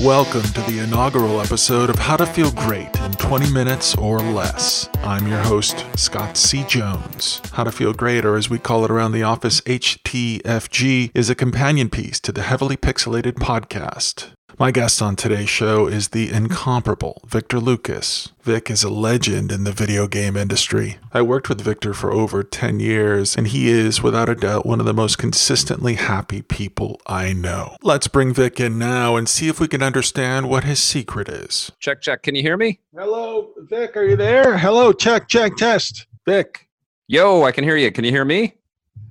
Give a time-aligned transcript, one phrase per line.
[0.00, 4.88] Welcome to the inaugural episode of How to Feel Great in 20 Minutes or Less.
[4.98, 6.64] I'm your host, Scott C.
[6.68, 7.40] Jones.
[7.52, 11.34] How to Feel Great, or as we call it around the office, HTFG, is a
[11.34, 14.35] companion piece to the heavily pixelated podcast.
[14.58, 18.32] My guest on today's show is the incomparable Victor Lucas.
[18.42, 20.96] Vic is a legend in the video game industry.
[21.12, 24.80] I worked with Victor for over 10 years, and he is, without a doubt, one
[24.80, 27.76] of the most consistently happy people I know.
[27.82, 31.70] Let's bring Vic in now and see if we can understand what his secret is.
[31.78, 32.22] Check, check.
[32.22, 32.80] Can you hear me?
[32.94, 34.56] Hello, Vic, are you there?
[34.56, 36.06] Hello, check, check, test.
[36.24, 36.66] Vic.
[37.08, 37.92] Yo, I can hear you.
[37.92, 38.54] Can you hear me?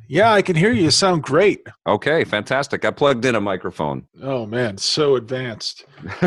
[0.08, 0.84] Yeah, I can hear you.
[0.84, 1.66] You sound great.
[1.88, 2.86] Okay, fantastic.
[2.86, 4.08] I plugged in a microphone.
[4.22, 5.86] Oh man, so advanced.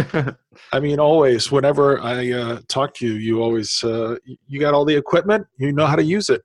[0.73, 1.53] I mean, always.
[1.53, 5.47] Whenever I uh, talk to you, you always uh, you got all the equipment.
[5.59, 6.43] You know how to use it.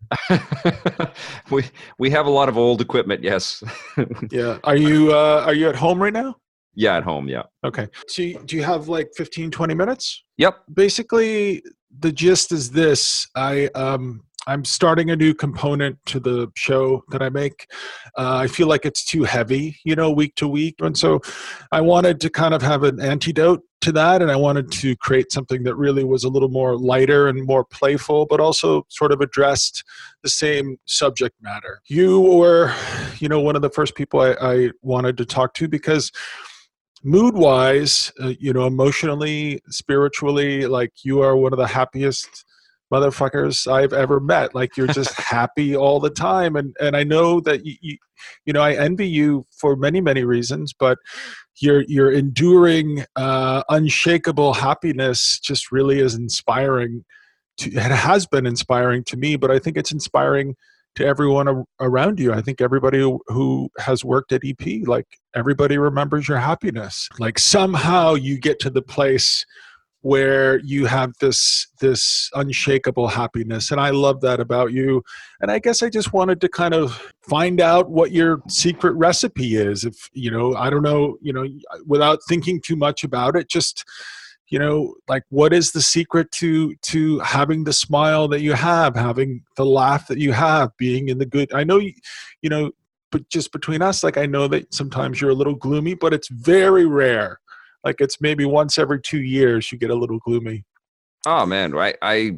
[1.51, 1.63] we
[1.97, 3.23] we have a lot of old equipment.
[3.23, 3.63] Yes.
[4.31, 4.59] yeah.
[4.63, 6.35] Are you uh, are you at home right now?
[6.75, 7.27] Yeah, at home.
[7.27, 7.43] Yeah.
[7.63, 7.87] Okay.
[8.07, 10.23] So you, do you have like 15, 20 minutes?
[10.37, 10.63] Yep.
[10.73, 11.61] Basically,
[11.99, 13.27] the gist is this.
[13.35, 17.67] I um I'm starting a new component to the show that I make.
[18.17, 20.75] Uh, I feel like it's too heavy, you know, week to week.
[20.79, 21.21] And so
[21.71, 24.21] I wanted to kind of have an antidote to that.
[24.21, 27.63] And I wanted to create something that really was a little more lighter and more
[27.63, 29.83] playful, but also sort of addressed
[30.23, 31.79] the same subject matter.
[31.87, 32.73] You were,
[33.19, 36.11] you know, one of the first people I, I wanted to talk to because
[37.03, 42.45] mood wise, uh, you know, emotionally, spiritually, like you are one of the happiest
[42.93, 44.53] motherfuckers I've ever met.
[44.53, 47.97] Like you're just happy all the time, and and I know that you, you,
[48.45, 50.97] you know I envy you for many many reasons, but
[51.59, 57.03] your your enduring, uh, unshakable happiness just really is inspiring.
[57.57, 60.55] To, it has been inspiring to me, but I think it's inspiring
[60.95, 62.33] to everyone around you.
[62.33, 67.09] I think everybody who has worked at EP, like everybody remembers your happiness.
[67.19, 69.45] Like somehow you get to the place
[70.03, 75.01] where you have this this unshakable happiness and i love that about you.
[75.41, 79.55] And i guess i just wanted to kind of find out what your secret recipe
[79.55, 79.85] is.
[79.85, 81.47] If you know i don't know you know
[81.87, 83.85] without thinking too much about it just
[84.49, 88.95] you know like what is the secret to to having the smile that you have
[88.95, 91.93] having the laugh that you have being in the good i know you,
[92.41, 92.71] you know
[93.09, 96.27] but just between us like i know that sometimes you're a little gloomy but it's
[96.27, 97.39] very rare
[97.83, 100.63] like it's maybe once every two years you get a little gloomy
[101.25, 102.37] oh man I, I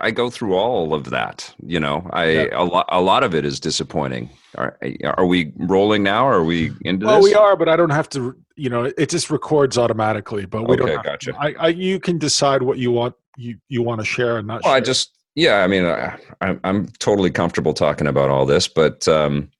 [0.00, 2.46] i go through all of that you know i yeah.
[2.52, 4.78] a lot a lot of it is disappointing are,
[5.16, 7.24] are we rolling now or are we into well this?
[7.24, 10.74] we are but i don't have to you know it just records automatically but we
[10.74, 11.34] okay, don't gotcha.
[11.38, 14.62] I, I you can decide what you want you you want to share and not
[14.62, 14.76] well, share.
[14.76, 19.08] i just yeah i mean I, I'm, I'm totally comfortable talking about all this but
[19.08, 19.50] um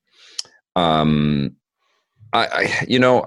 [0.77, 1.57] um
[2.33, 3.27] i, I you know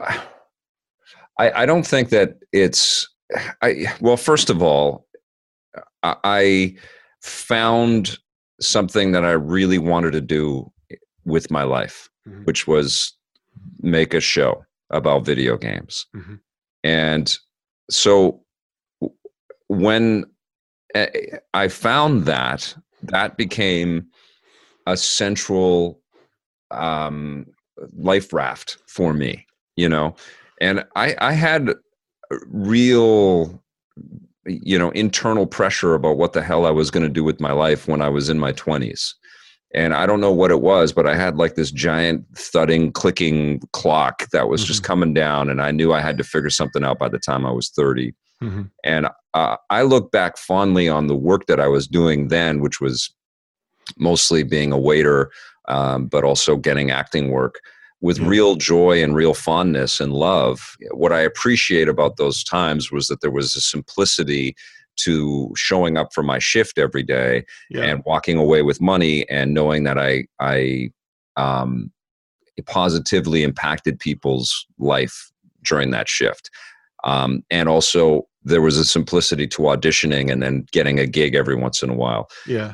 [1.39, 3.07] I, I don't think that it's.
[3.61, 5.07] I well, first of all,
[6.03, 6.75] I
[7.21, 8.17] found
[8.61, 10.71] something that I really wanted to do
[11.25, 12.43] with my life, mm-hmm.
[12.43, 13.13] which was
[13.81, 16.05] make a show about video games.
[16.15, 16.35] Mm-hmm.
[16.83, 17.37] And
[17.89, 18.43] so
[19.67, 20.25] when
[21.53, 24.05] I found that, that became
[24.85, 25.99] a central
[26.69, 27.47] um,
[27.97, 30.15] life raft for me, you know
[30.61, 31.73] and I, I had
[32.47, 33.63] real
[34.45, 37.51] you know internal pressure about what the hell i was going to do with my
[37.51, 39.13] life when i was in my 20s
[39.73, 43.59] and i don't know what it was but i had like this giant thudding clicking
[43.71, 44.67] clock that was mm-hmm.
[44.67, 47.45] just coming down and i knew i had to figure something out by the time
[47.45, 48.63] i was 30 mm-hmm.
[48.83, 52.81] and uh, i look back fondly on the work that i was doing then which
[52.81, 53.13] was
[53.97, 55.31] mostly being a waiter
[55.69, 57.61] um, but also getting acting work
[58.03, 60.75] with real joy and real fondness and love.
[60.91, 64.55] What I appreciate about those times was that there was a simplicity
[64.97, 67.83] to showing up for my shift every day yeah.
[67.83, 70.89] and walking away with money and knowing that I I
[71.37, 71.93] um,
[72.65, 75.31] positively impacted people's life
[75.63, 76.51] during that shift.
[77.05, 81.55] Um, and also there was a simplicity to auditioning and then getting a gig every
[81.55, 82.29] once in a while.
[82.45, 82.73] Yeah.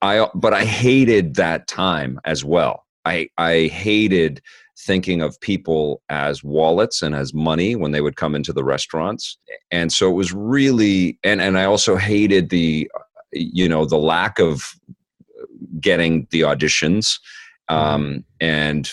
[0.00, 2.86] I but I hated that time as well.
[3.04, 4.40] I I hated
[4.78, 9.36] thinking of people as wallets and as money when they would come into the restaurants
[9.70, 12.90] and so it was really and and i also hated the
[13.32, 14.74] you know the lack of
[15.80, 17.18] getting the auditions
[17.68, 18.18] um, mm-hmm.
[18.40, 18.90] and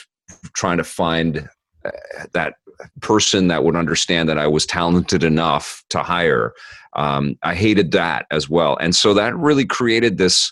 [0.53, 1.49] trying to find
[1.85, 1.91] uh,
[2.33, 2.55] that
[3.01, 6.53] person that would understand that I was talented enough to hire.
[6.93, 10.51] Um, I hated that as well, and so that really created this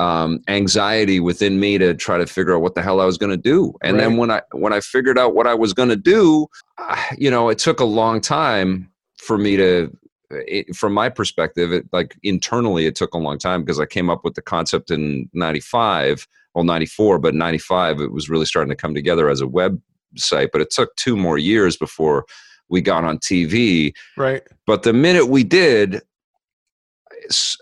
[0.00, 3.30] um, anxiety within me to try to figure out what the hell I was going
[3.30, 3.74] to do.
[3.82, 4.04] And right.
[4.04, 6.46] then when I when I figured out what I was going to do,
[6.78, 9.96] uh, you know, it took a long time for me to.
[10.30, 14.10] It, from my perspective, it, like internally, it took a long time because I came
[14.10, 18.76] up with the concept in '95, well '94, but '95 it was really starting to
[18.76, 20.50] come together as a website.
[20.52, 22.26] But it took two more years before
[22.68, 23.94] we got on TV.
[24.18, 24.42] Right.
[24.66, 26.02] But the minute we did,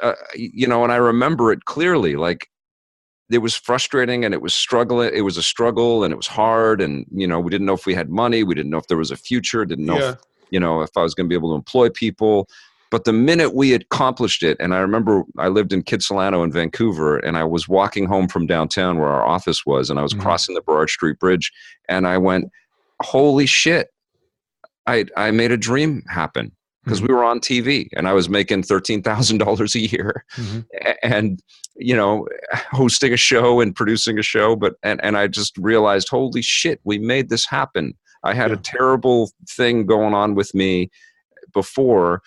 [0.02, 2.16] uh, you know, and I remember it clearly.
[2.16, 2.48] Like
[3.30, 5.10] it was frustrating and it was struggling.
[5.12, 6.80] It was a struggle and it was hard.
[6.80, 8.44] And you know, we didn't know if we had money.
[8.44, 9.64] We didn't know if there was a future.
[9.64, 10.10] Didn't know, yeah.
[10.10, 10.18] if,
[10.50, 12.48] you know, if I was going to be able to employ people.
[12.90, 17.18] But the minute we accomplished it, and I remember I lived in Kitsilano in Vancouver,
[17.18, 20.22] and I was walking home from downtown where our office was, and I was mm-hmm.
[20.22, 21.50] crossing the Burrard Street Bridge,
[21.88, 22.48] and I went,
[23.02, 23.88] "Holy shit!
[24.86, 26.52] I I made a dream happen."
[26.86, 27.08] Because mm-hmm.
[27.12, 30.60] we were on TV and I was making thirteen thousand dollars a year, mm-hmm.
[31.02, 31.42] and
[31.74, 32.26] you know,
[32.70, 34.54] hosting a show and producing a show.
[34.56, 37.94] But and and I just realized, holy shit, we made this happen.
[38.22, 38.56] I had yeah.
[38.56, 40.90] a terrible thing going on with me
[41.52, 42.22] before,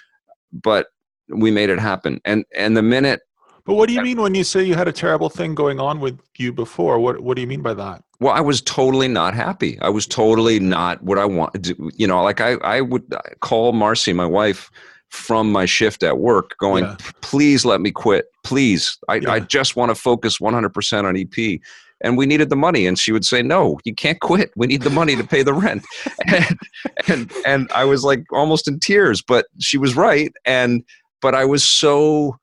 [0.51, 0.87] but
[1.29, 2.19] we made it happen.
[2.25, 3.21] And and the minute.
[3.65, 5.99] But what do you mean when you say you had a terrible thing going on
[5.99, 6.99] with you before?
[6.99, 8.03] What what do you mean by that?
[8.19, 9.79] Well, I was totally not happy.
[9.81, 11.77] I was totally not what I wanted.
[11.95, 14.69] You know, like I, I would uh, call Marcy, my wife,
[15.09, 16.97] from my shift at work, going, yeah.
[17.21, 18.25] "Please let me quit.
[18.43, 19.31] Please, I, yeah.
[19.31, 21.59] I just want to focus 100% on EP."
[22.01, 24.51] And we needed the money, and she would say, "No, you can't quit.
[24.57, 25.85] We need the money to pay the rent."
[26.27, 26.59] and,
[27.07, 30.33] and and I was like almost in tears, but she was right.
[30.45, 30.83] And
[31.21, 32.37] but I was so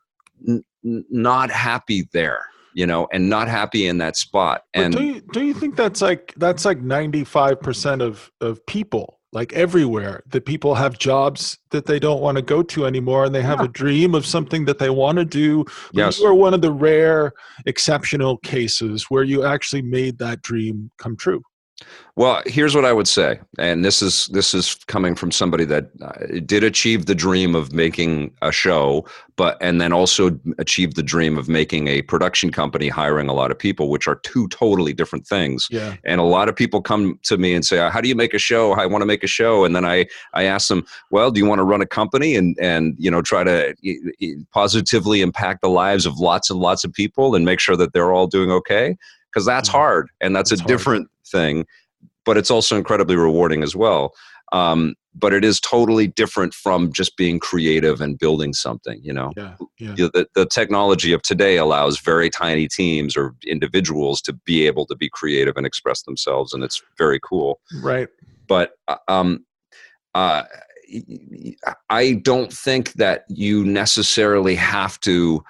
[0.48, 2.46] n- not happy there
[2.76, 4.60] you know, and not happy in that spot.
[4.74, 8.64] And do you do you think that's like that's like ninety five percent of of
[8.66, 13.24] people like everywhere that people have jobs that they don't want to go to anymore
[13.24, 13.64] and they have yeah.
[13.64, 16.20] a dream of something that they want to do yes.
[16.20, 17.32] you are one of the rare
[17.66, 21.42] exceptional cases where you actually made that dream come true
[22.16, 25.90] well, here's what I would say, and this is this is coming from somebody that
[26.00, 29.06] uh, did achieve the dream of making a show,
[29.36, 33.50] but and then also achieved the dream of making a production company, hiring a lot
[33.50, 35.68] of people, which are two totally different things.
[35.70, 35.96] Yeah.
[36.06, 38.38] And a lot of people come to me and say, "How do you make a
[38.38, 38.72] show?
[38.72, 41.44] I want to make a show," and then I I ask them, "Well, do you
[41.44, 43.74] want to run a company and and you know try to
[44.54, 48.12] positively impact the lives of lots and lots of people and make sure that they're
[48.12, 48.96] all doing okay?"
[49.36, 49.76] Because that's mm-hmm.
[49.76, 50.68] hard, and that's, that's a hard.
[50.68, 51.66] different thing,
[52.24, 54.14] but it's also incredibly rewarding as well.
[54.52, 58.98] Um, but it is totally different from just being creative and building something.
[59.02, 59.94] You know, yeah, yeah.
[59.94, 64.96] The, the technology of today allows very tiny teams or individuals to be able to
[64.96, 67.60] be creative and express themselves, and it's very cool.
[67.82, 68.08] Right.
[68.46, 69.44] But uh, um,
[70.14, 70.44] uh,
[71.90, 75.44] I don't think that you necessarily have to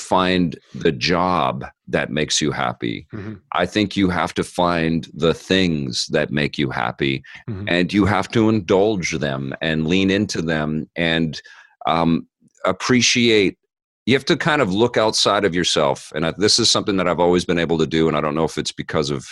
[0.00, 3.06] find the job that makes you happy.
[3.12, 3.34] Mm-hmm.
[3.52, 7.68] I think you have to find the things that make you happy mm-hmm.
[7.68, 11.40] and you have to indulge them and lean into them and
[11.86, 12.26] um,
[12.64, 13.58] appreciate.
[14.06, 16.12] You have to kind of look outside of yourself.
[16.14, 18.08] And I, this is something that I've always been able to do.
[18.08, 19.26] And I don't know if it's because of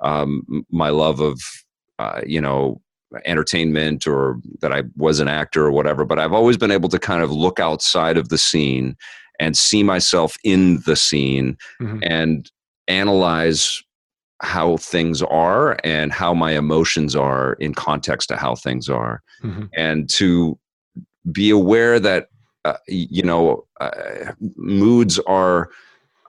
[0.00, 1.40] um, my love of,
[1.98, 2.80] uh, you know,
[3.24, 6.98] entertainment or that I was an actor or whatever, but I've always been able to
[6.98, 8.96] kind of look outside of the scene
[9.40, 11.98] and see myself in the scene mm-hmm.
[12.02, 12.50] and
[12.86, 13.82] analyze
[14.42, 19.64] how things are and how my emotions are in context to how things are mm-hmm.
[19.76, 20.58] and to
[21.32, 22.28] be aware that
[22.64, 25.70] uh, you know uh, moods are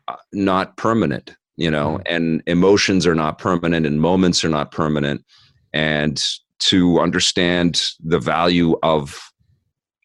[0.08, 2.13] uh, not permanent you know mm-hmm.
[2.13, 5.24] and emotions are not permanent and moments are not permanent
[5.74, 6.24] and
[6.60, 9.31] to understand the value of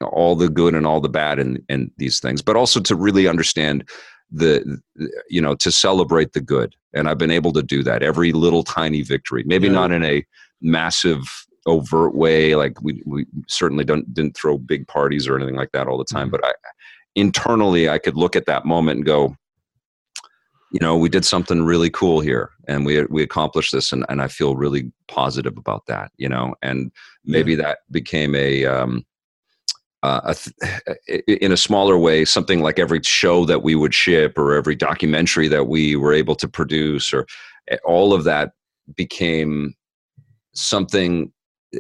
[0.03, 3.27] all the good and all the bad in, in these things, but also to really
[3.29, 3.89] understand
[4.31, 4.81] the,
[5.29, 6.75] you know, to celebrate the good.
[6.95, 9.75] And I've been able to do that every little tiny victory, maybe yeah.
[9.75, 10.25] not in a
[10.61, 11.23] massive
[11.67, 12.57] overt way.
[12.57, 16.05] Like we, we certainly don't, didn't throw big parties or anything like that all the
[16.05, 16.43] time, mm-hmm.
[16.43, 16.53] but I,
[17.15, 19.37] internally I could look at that moment and go,
[20.73, 23.93] you know, we did something really cool here and we, we accomplished this.
[23.93, 26.91] And, and I feel really positive about that, you know, and
[27.25, 27.63] maybe yeah.
[27.63, 29.07] that became a, um,
[30.07, 30.35] uh,
[31.27, 35.49] in a smaller way, something like every show that we would ship or every documentary
[35.49, 37.27] that we were able to produce, or
[37.69, 38.53] eh, all of that
[38.95, 39.75] became
[40.55, 41.33] something
[41.75, 41.79] eh,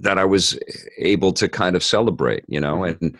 [0.00, 0.58] that I was
[0.98, 3.04] able to kind of celebrate, you know, mm-hmm.
[3.04, 3.18] and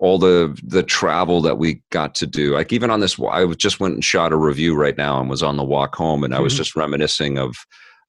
[0.00, 2.54] all the the travel that we got to do.
[2.54, 5.42] Like even on this, I just went and shot a review right now and was
[5.42, 6.58] on the walk home, and I was mm-hmm.
[6.58, 7.56] just reminiscing of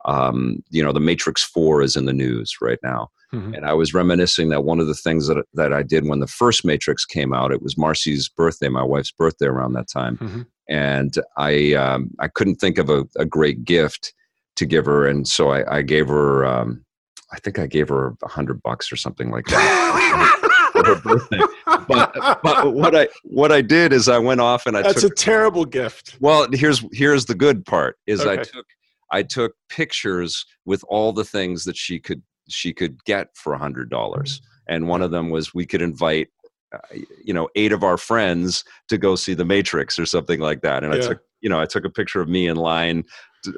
[0.07, 3.09] um, you know, the Matrix Four is in the news right now.
[3.33, 3.55] Mm-hmm.
[3.55, 6.27] And I was reminiscing that one of the things that that I did when the
[6.27, 10.41] first Matrix came out, it was Marcy's birthday, my wife's birthday around that time, mm-hmm.
[10.69, 14.13] and I um, I couldn't think of a, a, great gift
[14.55, 16.85] to give her, and so I, I gave her um,
[17.33, 20.43] I think I gave her a hundred bucks or something like that.
[20.71, 21.39] for her birthday.
[21.87, 25.11] But, but what I what I did is I went off and I That's took,
[25.11, 26.17] a terrible gift.
[26.19, 28.41] Well, here's here's the good part is okay.
[28.41, 28.65] I took
[29.11, 33.57] I took pictures with all the things that she could she could get for a
[33.57, 34.75] hundred dollars, mm-hmm.
[34.75, 36.29] and one of them was we could invite
[36.73, 36.79] uh,
[37.23, 40.83] you know eight of our friends to go see the Matrix or something like that,
[40.83, 40.99] and yeah.
[40.99, 43.03] I took you know I took a picture of me in line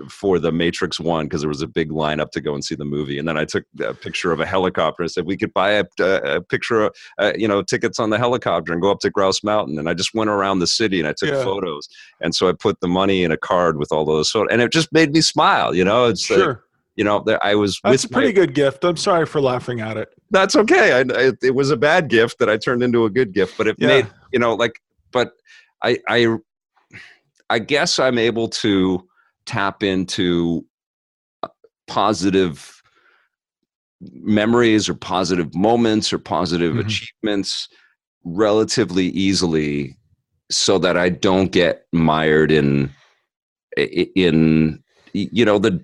[0.10, 2.86] for the Matrix One because there was a big lineup to go and see the
[2.86, 5.72] movie, and then I took a picture of a helicopter and said we could buy
[5.72, 9.10] a, a picture of uh, you know tickets on the helicopter and go up to
[9.10, 11.44] Grouse Mountain, and I just went around the city and I took yeah.
[11.44, 11.88] photos,
[12.22, 14.72] and so I put the money in a card with all those photos, and it
[14.72, 15.76] just made me smile.
[15.76, 16.48] You know, it's sure.
[16.48, 16.58] Like,
[16.96, 17.80] you know, I was.
[17.82, 18.84] That's a pretty my, good gift.
[18.84, 20.10] I'm sorry for laughing at it.
[20.32, 20.92] That's okay.
[20.92, 23.68] I, I, it was a bad gift that I turned into a good gift, but
[23.68, 23.88] it yeah.
[23.88, 24.82] made you know like.
[25.12, 25.32] But
[25.82, 26.38] I I
[27.50, 29.08] I guess I'm able to
[29.50, 30.64] tap into
[31.42, 31.48] uh,
[31.88, 32.84] positive
[34.00, 36.88] memories or positive moments or positive mm-hmm.
[36.88, 37.68] achievements
[38.24, 39.98] relatively easily
[40.52, 42.92] so that I don't get mired in
[43.76, 45.84] in you know the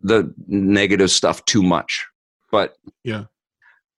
[0.00, 2.04] the negative stuff too much
[2.50, 3.24] but yeah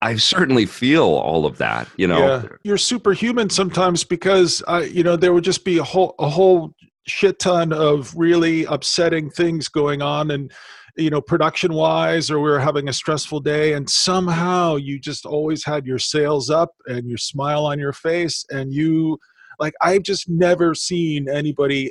[0.01, 2.19] I certainly feel all of that, you know.
[2.19, 2.43] Yeah.
[2.63, 6.75] You're superhuman sometimes because uh, you know there would just be a whole a whole
[7.09, 10.53] shit ton of really upsetting things going on and
[10.97, 15.25] you know production wise or we were having a stressful day and somehow you just
[15.25, 19.19] always had your sails up and your smile on your face and you
[19.59, 21.91] like i've just never seen anybody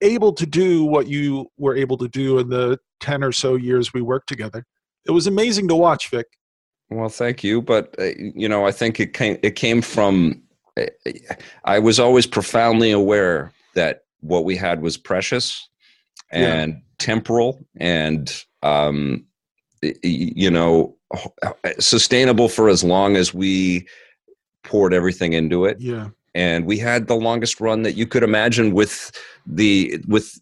[0.00, 3.92] able to do what you were able to do in the 10 or so years
[3.92, 4.64] we worked together
[5.06, 6.26] it was amazing to watch vic
[6.90, 10.40] well thank you but uh, you know i think it came it came from
[10.76, 10.86] uh,
[11.64, 15.68] i was always profoundly aware that what we had was precious
[16.30, 16.78] and yeah.
[16.98, 19.24] temporal and um,
[20.02, 20.96] you know
[21.78, 23.86] sustainable for as long as we
[24.64, 25.80] poured everything into it.
[25.80, 26.08] Yeah.
[26.34, 29.10] And we had the longest run that you could imagine with
[29.46, 30.38] the with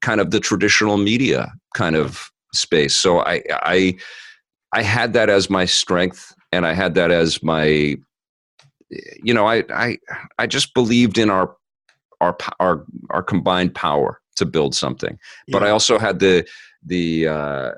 [0.00, 2.94] kind of the traditional media kind of space.
[2.94, 3.96] So i i
[4.72, 7.96] i had that as my strength and i had that as my
[9.22, 9.96] you know i i
[10.38, 11.56] i just believed in our
[12.20, 15.18] our our our combined power to build something.
[15.46, 15.52] Yeah.
[15.52, 16.46] But I also had the
[16.84, 17.70] the uh,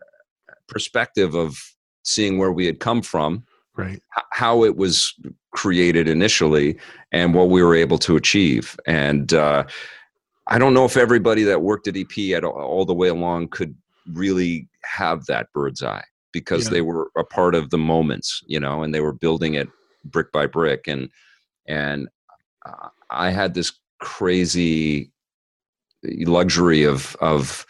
[0.68, 1.58] perspective of
[2.04, 3.44] seeing where we had come from,
[3.76, 4.00] right?
[4.30, 5.14] How it was
[5.52, 6.78] created initially,
[7.12, 8.76] and what we were able to achieve.
[8.86, 9.64] And uh,
[10.46, 13.48] I don't know if everybody that worked at EP at all, all the way along
[13.48, 13.74] could
[14.12, 16.70] really have that bird's eye because yeah.
[16.70, 19.68] they were a part of the moments, you know, and they were building it
[20.04, 21.08] brick by brick and
[21.68, 22.08] and
[22.66, 25.12] uh, I had this crazy
[26.02, 27.64] luxury of of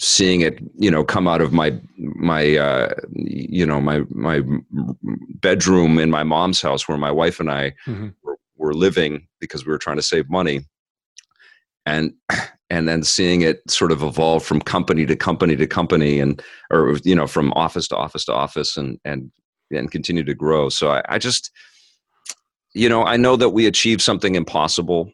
[0.00, 4.40] seeing it you know come out of my my uh you know my my
[5.40, 8.08] bedroom in my mom's house where my wife and i mm-hmm.
[8.22, 10.60] were, were, living because we were trying to save money
[11.84, 12.14] and
[12.70, 16.96] and then seeing it sort of evolve from company to company to company and or
[17.04, 19.30] you know from office to office to office and and
[19.70, 21.50] and continue to grow so i, I just
[22.74, 25.12] you know i know that we achieved something impossible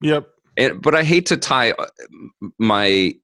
[0.00, 0.28] Yep.
[0.56, 1.86] And, but I hate to tie uh,
[2.58, 3.14] my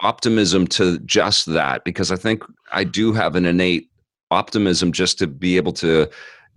[0.00, 2.42] optimism to just that because I think
[2.72, 3.88] I do have an innate
[4.30, 6.08] optimism just to be able to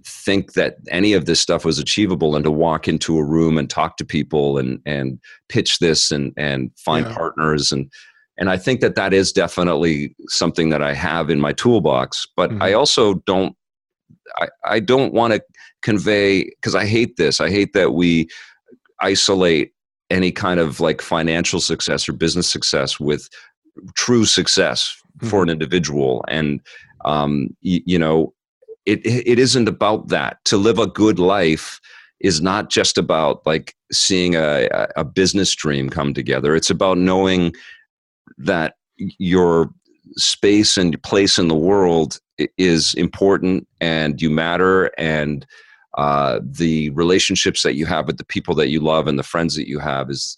[0.05, 3.69] think that any of this stuff was achievable and to walk into a room and
[3.69, 7.15] talk to people and and pitch this and and find yeah.
[7.15, 7.91] partners and
[8.39, 12.51] and I think that that is definitely something that I have in my toolbox but
[12.51, 12.61] mm-hmm.
[12.61, 13.55] I also don't
[14.37, 15.41] I, I don't want to
[15.81, 18.27] convey because I hate this I hate that we
[19.01, 19.73] isolate
[20.09, 23.29] any kind of like financial success or business success with
[23.95, 25.27] true success mm-hmm.
[25.27, 26.61] for an individual and
[27.05, 28.33] um, y- you know
[28.87, 30.43] it it isn't about that.
[30.45, 31.79] To live a good life
[32.19, 36.55] is not just about like seeing a, a business dream come together.
[36.55, 37.53] It's about knowing
[38.37, 38.75] that
[39.19, 39.69] your
[40.15, 42.19] space and place in the world
[42.57, 45.45] is important and you matter and
[45.97, 49.55] uh, the relationships that you have with the people that you love and the friends
[49.55, 50.37] that you have is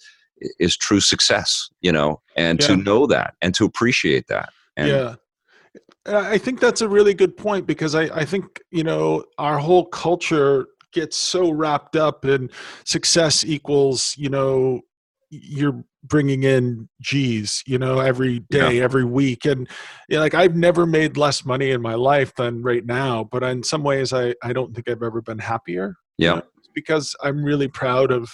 [0.57, 2.21] is true success you know?
[2.35, 2.67] And yeah.
[2.67, 5.15] to know that and to appreciate that and yeah
[6.05, 9.85] i think that's a really good point because I, I think you know our whole
[9.85, 12.49] culture gets so wrapped up in
[12.85, 14.81] success equals you know
[15.31, 18.83] you're bringing in G's, you know, every day, yeah.
[18.83, 19.45] every week.
[19.45, 19.67] And
[20.07, 23.43] you know, like I've never made less money in my life than right now, but
[23.43, 25.95] in some ways I, I don't think I've ever been happier.
[26.17, 26.29] Yeah.
[26.29, 28.29] You know, because I'm really proud of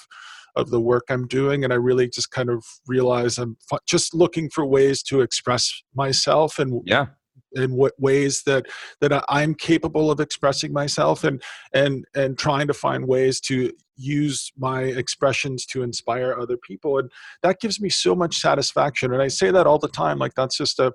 [0.56, 4.50] of the work I'm doing and I really just kind of realize I'm just looking
[4.50, 7.08] for ways to express myself and yeah
[7.56, 8.68] in what ways that
[9.02, 11.42] that I'm capable of expressing myself and
[11.74, 16.98] and and trying to find ways to use my expressions to inspire other people.
[17.00, 17.10] And
[17.44, 19.14] that gives me so much satisfaction.
[19.14, 20.94] And I say that all the time like that's just a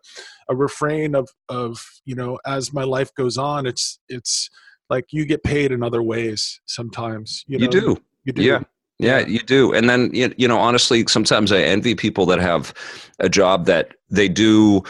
[0.48, 4.50] a refrain of of you know as my life goes on it's it's
[4.88, 7.64] like you get paid in other ways sometimes you, know?
[7.64, 7.96] you do.
[8.24, 8.42] You do.
[8.42, 8.60] Yeah.
[8.98, 9.72] Yeah, you do.
[9.72, 12.74] And then, you know, honestly, sometimes I envy people that have
[13.18, 14.82] a job that they do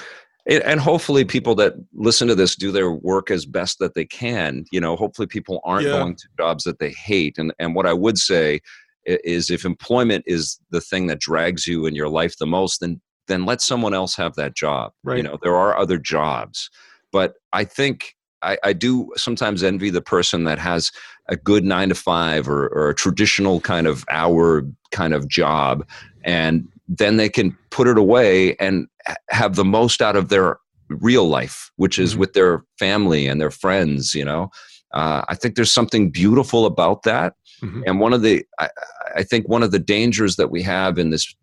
[0.47, 4.65] and hopefully people that listen to this do their work as best that they can
[4.73, 5.93] you know hopefully people aren't yeah.
[5.93, 8.61] going to jobs that they hate and and what i would say
[9.05, 13.01] is if employment is the thing that drags you in your life the most then
[13.29, 15.17] then let someone else have that job right.
[15.19, 16.71] you know there are other jobs
[17.13, 20.91] but i think I, I do sometimes envy the person that has
[21.29, 25.87] a good nine to five or, or a traditional kind of hour kind of job
[26.25, 28.89] and then they can put it away and
[29.31, 32.21] have the most out of their real life, which is mm-hmm.
[32.21, 34.15] with their family and their friends.
[34.15, 34.51] You know,
[34.93, 37.35] uh, I think there's something beautiful about that.
[37.63, 37.83] Mm-hmm.
[37.87, 38.69] And one of the, I,
[39.17, 41.35] I, think one of the dangers that we have in this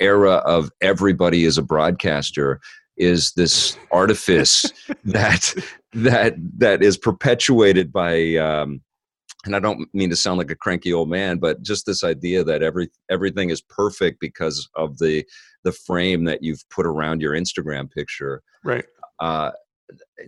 [0.00, 2.60] era of everybody is a broadcaster
[2.96, 4.64] is this artifice
[5.04, 5.54] that
[5.92, 8.80] that that is perpetuated by um,
[9.44, 12.42] and I don't mean to sound like a cranky old man, but just this idea
[12.44, 15.24] that every everything is perfect because of the
[15.64, 18.42] the frame that you've put around your Instagram picture.
[18.64, 18.84] Right.
[19.20, 19.52] Uh,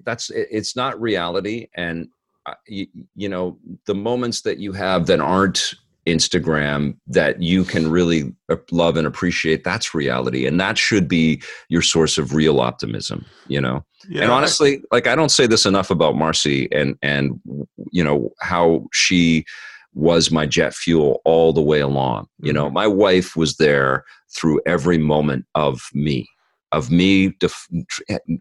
[0.04, 2.08] that's it's not reality, and
[2.46, 5.74] uh, you, you know the moments that you have that aren't
[6.06, 9.64] Instagram that you can really uh, love and appreciate.
[9.64, 13.24] That's reality, and that should be your source of real optimism.
[13.48, 13.84] You know.
[14.08, 14.22] Yeah.
[14.22, 17.40] And honestly, like I don't say this enough about Marcy and and
[17.92, 19.44] you know how she
[19.94, 22.28] was my jet fuel all the way along.
[22.38, 22.74] You know, mm-hmm.
[22.74, 24.04] my wife was there
[24.34, 26.28] through every moment of me,
[26.72, 27.68] of me def-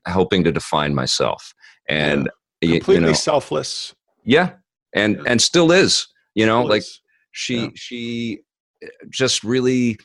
[0.05, 1.53] helping to define myself,
[1.87, 2.29] and
[2.61, 2.77] yeah.
[2.77, 3.95] completely you know, selfless.
[4.23, 4.51] Yeah,
[4.93, 5.23] and yeah.
[5.27, 6.07] and still is.
[6.35, 7.01] You know, still like is.
[7.31, 7.69] She yeah.
[7.75, 8.39] she
[8.83, 9.97] eh, just really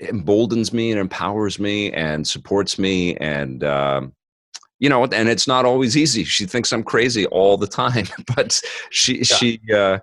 [0.00, 4.12] emboldens me and empowers me and supports me and um,
[4.78, 8.60] you know and it's not always easy she thinks i'm crazy all the time but
[8.90, 9.22] she yeah.
[9.22, 9.98] she uh,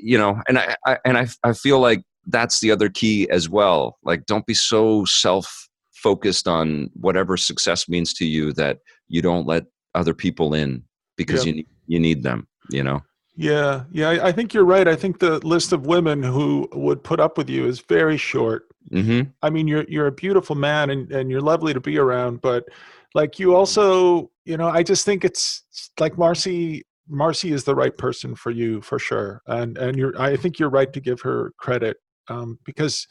[0.00, 3.48] you know and I, I and I, I feel like that's the other key as
[3.48, 9.20] well like don't be so self focused on whatever success means to you that you
[9.20, 10.82] don't let other people in
[11.16, 11.54] because yeah.
[11.54, 13.00] you you need them you know
[13.40, 14.86] yeah, yeah, I think you're right.
[14.86, 18.68] I think the list of women who would put up with you is very short.
[18.92, 19.30] Mm-hmm.
[19.42, 22.64] I mean, you're you're a beautiful man and and you're lovely to be around, but
[23.14, 25.62] like you also, you know, I just think it's
[25.98, 26.82] like Marcy.
[27.08, 30.12] Marcy is the right person for you for sure, and and you're.
[30.20, 31.96] I think you're right to give her credit
[32.28, 33.06] um, because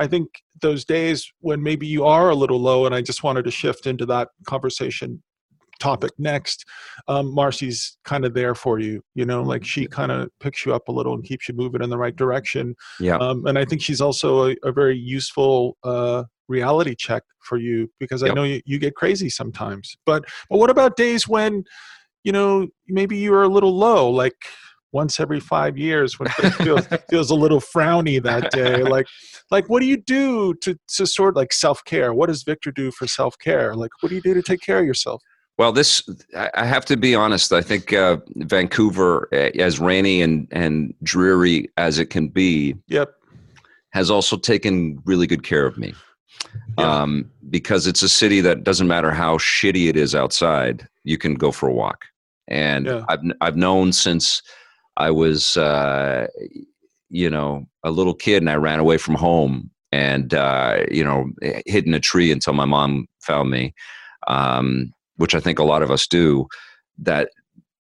[0.00, 0.28] I think
[0.60, 3.86] those days when maybe you are a little low, and I just wanted to shift
[3.86, 5.22] into that conversation
[5.78, 6.64] topic next
[7.08, 10.74] um, marcy's kind of there for you you know like she kind of picks you
[10.74, 13.16] up a little and keeps you moving in the right direction yeah.
[13.16, 17.90] um, and i think she's also a, a very useful uh, reality check for you
[17.98, 18.30] because yep.
[18.30, 21.64] i know you, you get crazy sometimes but but what about days when
[22.24, 24.34] you know maybe you're a little low like
[24.92, 29.06] once every five years when it feels, feels a little frowny that day like
[29.50, 32.12] like what do you do to to sort of like self-care?
[32.14, 33.74] What does victor do for self-care?
[33.74, 35.22] Like what do you do to take care of yourself
[35.58, 37.52] well, this I have to be honest.
[37.52, 43.14] I think uh, Vancouver, as rainy and and dreary as it can be, yep,
[43.90, 45.94] has also taken really good care of me.
[46.78, 47.02] Yeah.
[47.02, 51.34] Um, because it's a city that doesn't matter how shitty it is outside, you can
[51.34, 52.04] go for a walk.
[52.46, 53.04] And yeah.
[53.08, 54.40] I've I've known since
[54.96, 56.28] I was, uh,
[57.08, 61.30] you know, a little kid, and I ran away from home, and uh, you know,
[61.66, 63.74] hid in a tree until my mom found me.
[64.28, 66.48] Um, which I think a lot of us do,
[66.98, 67.30] that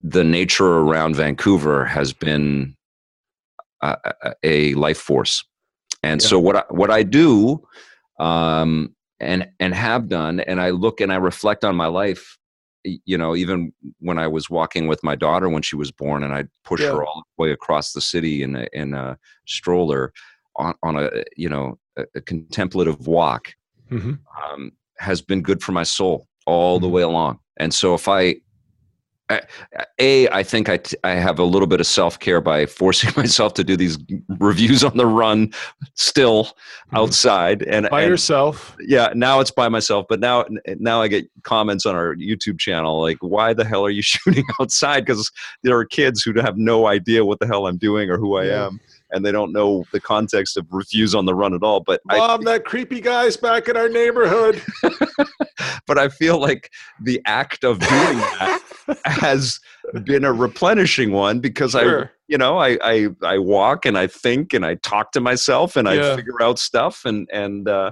[0.02, 2.76] the nature around Vancouver has been
[3.82, 3.98] a,
[4.44, 5.44] a life force.
[6.04, 6.28] And yeah.
[6.28, 7.62] so what I, what I do,
[8.20, 12.38] um, and and have done, and I look and I reflect on my life.
[12.84, 16.34] You know, even when I was walking with my daughter when she was born, and
[16.34, 16.94] I'd push yeah.
[16.94, 20.12] her all the way across the city in a, in a stroller
[20.56, 23.54] on, on a you know a, a contemplative walk,
[23.92, 24.14] mm-hmm.
[24.44, 27.40] um, has been good for my soul all the way along.
[27.58, 28.36] And so if I
[30.00, 33.54] a i think I, t- I have a little bit of self-care by forcing myself
[33.56, 33.98] to do these
[34.40, 35.54] reviews on the run
[35.96, 36.98] still mm-hmm.
[36.98, 40.46] outside and by and, yourself yeah now it's by myself but now
[40.80, 44.46] now i get comments on our youtube channel like why the hell are you shooting
[44.60, 45.32] outside because
[45.64, 48.46] there are kids who have no idea what the hell i'm doing or who i
[48.46, 48.66] yeah.
[48.66, 48.80] am
[49.12, 51.82] and they don't know the context of reviews on the run at all.
[51.82, 54.62] But mom, I, that creepy guy's back in our neighborhood.
[55.88, 56.72] but I feel like
[57.02, 58.62] the act of doing that
[59.06, 59.60] has
[60.04, 62.06] been a replenishing one because sure.
[62.06, 65.76] I, you know, I, I I walk and I think and I talk to myself
[65.76, 66.14] and yeah.
[66.14, 67.92] I figure out stuff and and uh,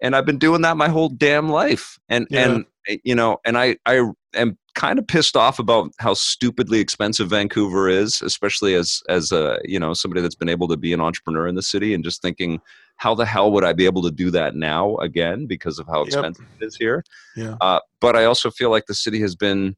[0.00, 1.98] and I've been doing that my whole damn life.
[2.08, 2.50] And yeah.
[2.86, 7.28] and you know, and I I am kind of pissed off about how stupidly expensive
[7.28, 11.00] Vancouver is, especially as as a you know somebody that's been able to be an
[11.00, 12.60] entrepreneur in the city, and just thinking,
[12.96, 16.02] how the hell would I be able to do that now again because of how
[16.02, 16.62] expensive yep.
[16.62, 17.04] it is here?
[17.36, 17.56] Yeah.
[17.60, 19.76] Uh, but I also feel like the city has been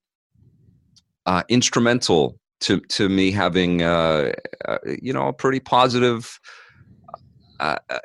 [1.26, 4.32] uh, instrumental to to me having uh,
[4.66, 6.38] uh you know a pretty positive
[7.60, 7.98] uh, uh,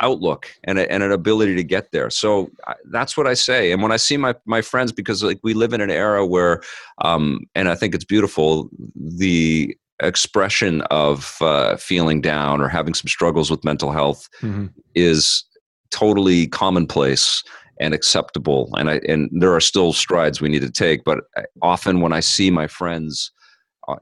[0.00, 2.10] outlook and, a, and an ability to get there.
[2.10, 3.72] So I, that's what I say.
[3.72, 6.62] And when I see my, my friends, because like we live in an era where,
[7.04, 13.08] um, and I think it's beautiful, the expression of uh, feeling down or having some
[13.08, 14.66] struggles with mental health mm-hmm.
[14.94, 15.44] is
[15.90, 17.42] totally commonplace
[17.80, 18.70] and acceptable.
[18.76, 21.20] And I, and there are still strides we need to take, but
[21.62, 23.32] often when I see my friends,
[23.88, 23.96] uh,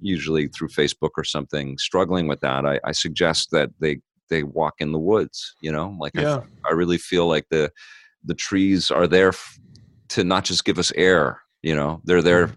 [0.00, 4.74] usually through Facebook or something, struggling with that, I, I suggest that they they walk
[4.78, 6.40] in the woods you know like yeah.
[6.64, 7.70] I, I really feel like the
[8.24, 9.58] the trees are there f-
[10.08, 12.54] to not just give us air you know they're there mm-hmm.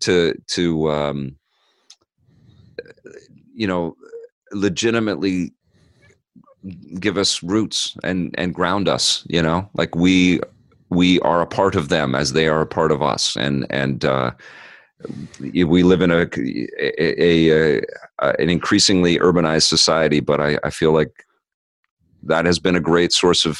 [0.00, 1.36] to to um
[3.54, 3.94] you know
[4.52, 5.52] legitimately
[6.98, 10.40] give us roots and and ground us you know like we
[10.90, 14.04] we are a part of them as they are a part of us and and
[14.04, 14.30] uh
[15.40, 16.28] we live in a,
[16.78, 17.82] a, a,
[18.18, 21.24] a, an increasingly urbanized society, but I, I feel like
[22.22, 23.58] that has been a great source of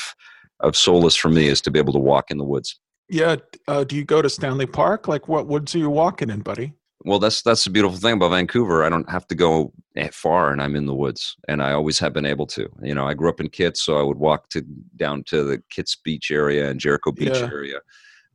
[0.60, 2.78] of solace for me is to be able to walk in the woods.
[3.08, 3.36] Yeah.
[3.66, 5.08] Uh, do you go to Stanley Park?
[5.08, 6.74] Like, what woods are you walking in, buddy?
[7.02, 8.84] Well, that's that's the beautiful thing about Vancouver.
[8.84, 9.72] I don't have to go
[10.12, 12.68] far, and I'm in the woods, and I always have been able to.
[12.82, 14.60] You know, I grew up in Kits, so I would walk to
[14.96, 17.48] down to the Kits Beach area and Jericho Beach yeah.
[17.50, 17.80] area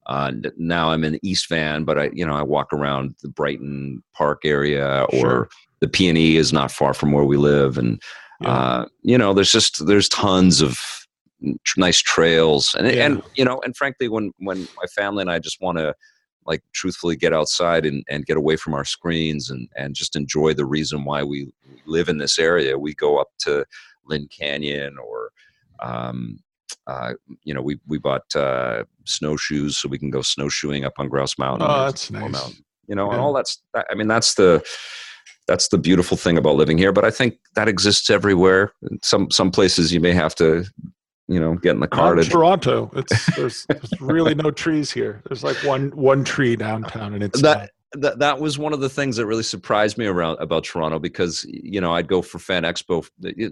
[0.07, 4.03] uh, now I'm in East Van, but I, you know, I walk around the Brighton
[4.13, 5.49] Park area, or sure.
[5.79, 8.01] the PNE is not far from where we live, and
[8.41, 8.49] yeah.
[8.49, 10.77] uh, you know, there's just there's tons of
[11.75, 13.05] nice trails, and yeah.
[13.05, 15.95] and you know, and frankly, when when my family and I just want to
[16.45, 20.53] like truthfully get outside and, and get away from our screens and, and just enjoy
[20.53, 21.51] the reason why we
[21.85, 22.77] live in this area.
[22.77, 23.65] We go up to
[24.05, 25.31] Lynn Canyon or
[25.79, 26.39] um,
[26.87, 31.09] uh, you know, we we bought uh, snowshoes so we can go snowshoeing up on
[31.09, 31.67] Grouse Mountain.
[31.69, 32.31] Oh, that's nice.
[32.31, 33.13] Mountain, you know, yeah.
[33.13, 33.61] and all that's.
[33.89, 34.63] I mean, that's the
[35.47, 36.91] that's the beautiful thing about living here.
[36.91, 38.71] But I think that exists everywhere.
[39.01, 40.65] Some some places you may have to,
[41.27, 42.15] you know, get in the car.
[42.15, 45.21] Not to, Toronto, it's there's, there's really no trees here.
[45.27, 47.71] There's like one one tree downtown, and it's that.
[47.97, 51.45] That, that was one of the things that really surprised me around about Toronto because
[51.47, 53.07] you know I'd go for Fan Expo.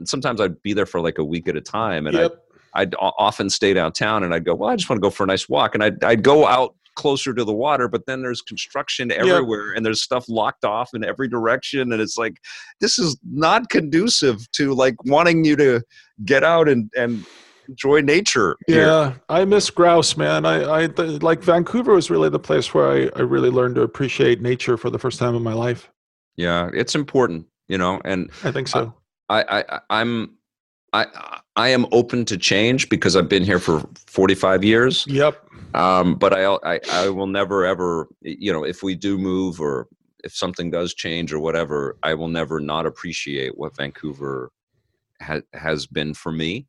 [0.06, 2.43] Sometimes I'd be there for like a week at a time, and yep.
[2.76, 5.28] I'd often stay downtown and I'd go, well, I just want to go for a
[5.28, 5.76] nice walk.
[5.76, 9.78] And I'd, I'd go out closer to the water, but then there's construction everywhere yep.
[9.78, 11.92] and there's stuff locked off in every direction.
[11.92, 12.38] And it's like,
[12.80, 15.82] this is not conducive to like wanting you to
[16.26, 17.26] get out and, and
[17.68, 18.58] enjoy nature.
[18.68, 18.86] Here.
[18.86, 20.46] Yeah, I miss grouse, man.
[20.46, 24.42] I, I like Vancouver was really the place where I, I really learned to appreciate
[24.42, 25.90] nature for the first time in my life.
[26.36, 28.94] Yeah, it's important, you know, and I think so.
[29.30, 30.38] I, I, I'm,
[30.94, 35.06] I I am open to change because I've been here for 45 years.
[35.08, 35.40] Yep.
[35.76, 39.88] Um, but I, I I will never ever you know if we do move or
[40.24, 44.52] if something does change or whatever, I will never not appreciate what Vancouver
[45.22, 46.66] ha- has been for me.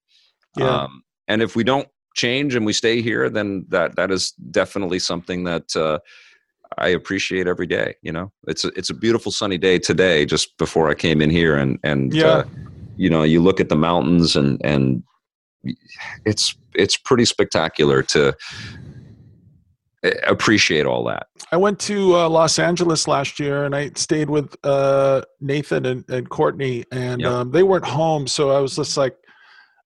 [0.57, 0.83] Yeah.
[0.83, 4.99] Um, and if we don't change and we stay here, then that that is definitely
[4.99, 5.99] something that uh,
[6.79, 7.95] I appreciate every day.
[8.03, 11.31] You know, it's a, it's a beautiful sunny day today, just before I came in
[11.31, 12.27] here, and and yeah.
[12.27, 12.45] Uh,
[12.97, 15.03] you know you look at the mountains and and
[16.25, 18.35] it's it's pretty spectacular to
[20.27, 21.29] appreciate all that.
[21.51, 26.05] I went to uh, Los Angeles last year and I stayed with uh, Nathan and,
[26.09, 27.31] and, Courtney, and yep.
[27.31, 29.17] um, they weren't home, so I was just like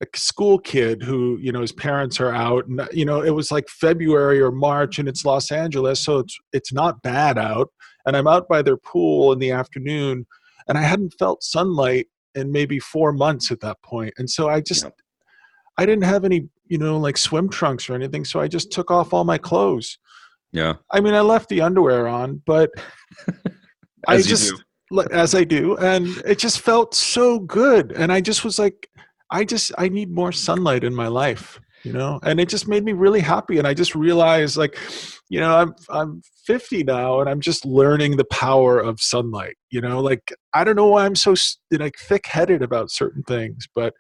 [0.01, 3.51] a school kid who you know his parents are out, and you know it was
[3.51, 7.69] like February or March, and it's Los Angeles, so it's it's not bad out,
[8.07, 10.27] and I'm out by their pool in the afternoon,
[10.69, 12.07] and I hadn't felt sunlight
[12.39, 14.15] in maybe four months at that point.
[14.19, 14.87] And so I just,
[15.77, 18.25] I didn't have any, you know, like swim trunks or anything.
[18.25, 19.99] So I just took off all my clothes
[20.53, 20.75] Yeah.
[20.91, 22.71] I mean, I left the underwear on, but
[24.09, 24.53] I just
[25.11, 28.89] as I do, and it just felt so good, and I just was like,
[29.31, 32.85] I just I need more sunlight in my life, you know, and it just made
[32.85, 34.79] me really happy, and I just realized like,
[35.29, 39.81] you know, I'm I'm 50 now, and I'm just learning the power of sunlight, you
[39.81, 41.35] know, like I don't know why I'm so
[41.71, 43.95] like thick headed about certain things, but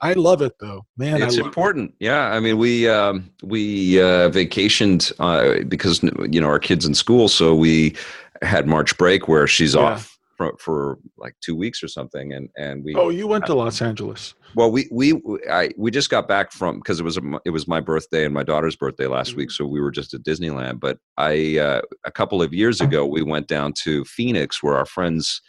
[0.00, 1.22] I love it though, man.
[1.22, 1.90] It's important.
[2.00, 2.06] It.
[2.06, 6.94] Yeah, I mean, we um, we uh, vacationed uh, because you know our kids in
[6.94, 7.94] school, so we
[8.42, 9.82] had March break where she's yeah.
[9.82, 12.94] off for, for like two weeks or something, and and we.
[12.94, 14.34] Oh, you went to Los Angeles.
[14.54, 17.68] Well, we we I we just got back from because it was a, it was
[17.68, 19.38] my birthday and my daughter's birthday last mm-hmm.
[19.38, 20.80] week, so we were just at Disneyland.
[20.80, 24.86] But I uh, a couple of years ago we went down to Phoenix where our
[24.86, 25.40] friends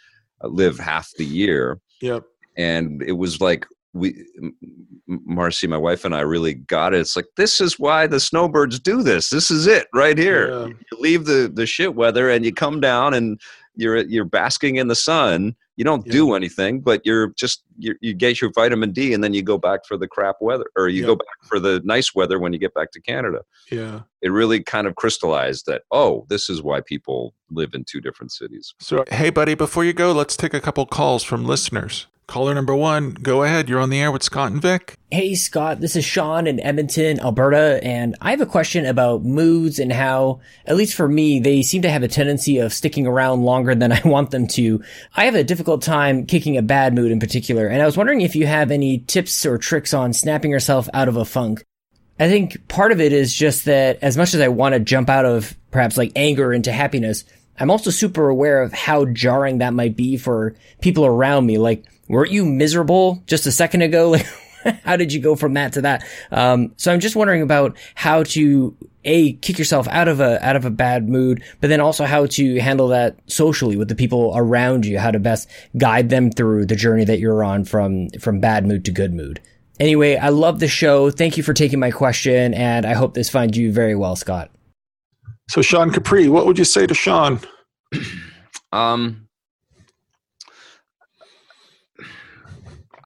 [0.42, 1.80] uh, live half the year.
[2.00, 2.24] Yep.
[2.56, 4.26] And it was like we
[5.06, 8.78] marcy my wife and i really got it it's like this is why the snowbirds
[8.80, 10.66] do this this is it right here yeah.
[10.66, 13.40] you leave the the shit weather and you come down and
[13.76, 15.56] you're you're basking in the sun.
[15.76, 16.12] You don't yeah.
[16.12, 19.58] do anything but you're just you you get your vitamin d and then you go
[19.58, 21.06] back for the crap weather or you yeah.
[21.06, 23.40] go back for the nice weather when you get back to canada.
[23.72, 24.02] Yeah.
[24.22, 28.30] It really kind of crystallized that oh this is why people live in two different
[28.30, 28.72] cities.
[28.78, 32.74] So hey buddy before you go let's take a couple calls from listeners Caller number
[32.74, 33.68] one, go ahead.
[33.68, 34.96] You're on the air with Scott and Vic.
[35.10, 35.80] Hey, Scott.
[35.80, 40.40] This is Sean in Edmonton, Alberta, and I have a question about moods and how,
[40.64, 43.92] at least for me, they seem to have a tendency of sticking around longer than
[43.92, 44.82] I want them to.
[45.14, 48.22] I have a difficult time kicking a bad mood in particular, and I was wondering
[48.22, 51.62] if you have any tips or tricks on snapping yourself out of a funk.
[52.18, 55.10] I think part of it is just that as much as I want to jump
[55.10, 57.24] out of perhaps like anger into happiness,
[57.58, 61.58] I'm also super aware of how jarring that might be for people around me.
[61.58, 64.16] Like, weren't you miserable just a second ago?
[64.64, 66.06] Like, how did you go from that to that?
[66.30, 70.56] Um, so I'm just wondering about how to a kick yourself out of a out
[70.56, 74.32] of a bad mood, but then also how to handle that socially with the people
[74.34, 78.40] around you, how to best guide them through the journey that you're on from from
[78.40, 79.40] bad mood to good mood.
[79.80, 81.10] Anyway, I love the show.
[81.10, 84.50] Thank you for taking my question, and I hope this finds you very well, Scott.
[85.50, 87.40] So, Sean Capri, what would you say to Sean?
[88.72, 89.28] um,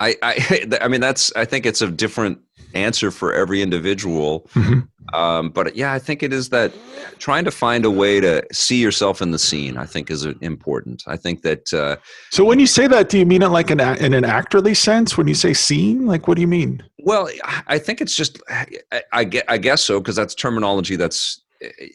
[0.00, 1.32] I, I, I mean, that's.
[1.36, 2.38] I think it's a different
[2.74, 4.48] answer for every individual.
[4.54, 4.80] Mm-hmm.
[5.14, 6.72] Um, but yeah, I think it is that
[7.18, 9.78] trying to find a way to see yourself in the scene.
[9.78, 11.02] I think is important.
[11.06, 11.72] I think that.
[11.72, 11.96] Uh,
[12.30, 15.16] so when you say that, do you mean it like an in an actorly sense?
[15.16, 16.82] When you say scene, like what do you mean?
[16.98, 17.28] Well,
[17.66, 18.40] I think it's just.
[18.48, 18.66] I,
[19.12, 21.42] I, I guess so because that's terminology that's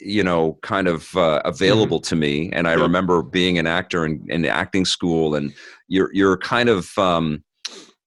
[0.02, 2.10] you know kind of uh, available mm-hmm.
[2.10, 5.54] to me and i remember being an actor in, in acting school and
[5.88, 7.42] you're you're kind of um,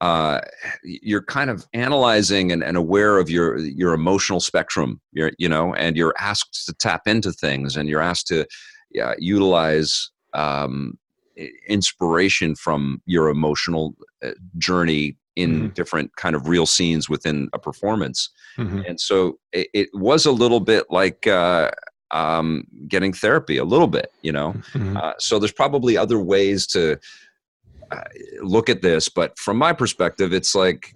[0.00, 0.40] uh,
[0.84, 5.00] you're kind of analyzing and, and aware of your your emotional spectrum.
[5.12, 8.46] You're, you know, and you're asked to tap into things, and you're asked to
[8.90, 10.98] yeah, utilize um,
[11.68, 15.68] inspiration from your emotional uh, journey in mm-hmm.
[15.68, 18.30] different kind of real scenes within a performance.
[18.56, 18.82] Mm-hmm.
[18.88, 21.70] And so it, it, was a little bit like uh,
[22.10, 24.54] um, getting therapy, a little bit, you know.
[24.72, 24.96] Mm-hmm.
[24.96, 26.98] Uh, so there's probably other ways to
[28.42, 30.94] look at this, but from my perspective, it's like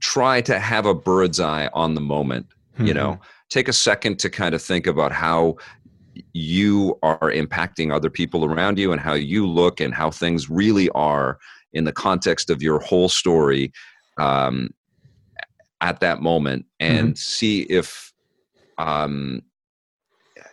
[0.00, 2.46] try to have a bird's eye on the moment.
[2.74, 2.86] Mm-hmm.
[2.86, 5.56] You know, take a second to kind of think about how
[6.32, 10.88] you are impacting other people around you and how you look and how things really
[10.90, 11.38] are
[11.72, 13.72] in the context of your whole story
[14.18, 14.68] um,
[15.80, 17.14] at that moment and mm-hmm.
[17.14, 18.12] see if
[18.78, 19.42] um,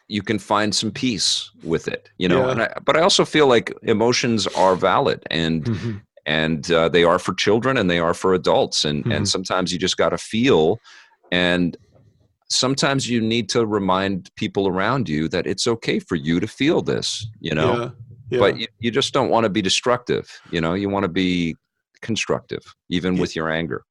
[0.09, 2.67] you can find some peace with it you know yeah.
[2.75, 5.97] I, but i also feel like emotions are valid and mm-hmm.
[6.25, 9.11] and uh, they are for children and they are for adults and mm-hmm.
[9.11, 10.79] and sometimes you just got to feel
[11.31, 11.77] and
[12.49, 16.81] sometimes you need to remind people around you that it's okay for you to feel
[16.81, 17.89] this you know yeah.
[18.31, 18.39] Yeah.
[18.39, 21.55] but you, you just don't want to be destructive you know you want to be
[22.01, 23.83] constructive even with your anger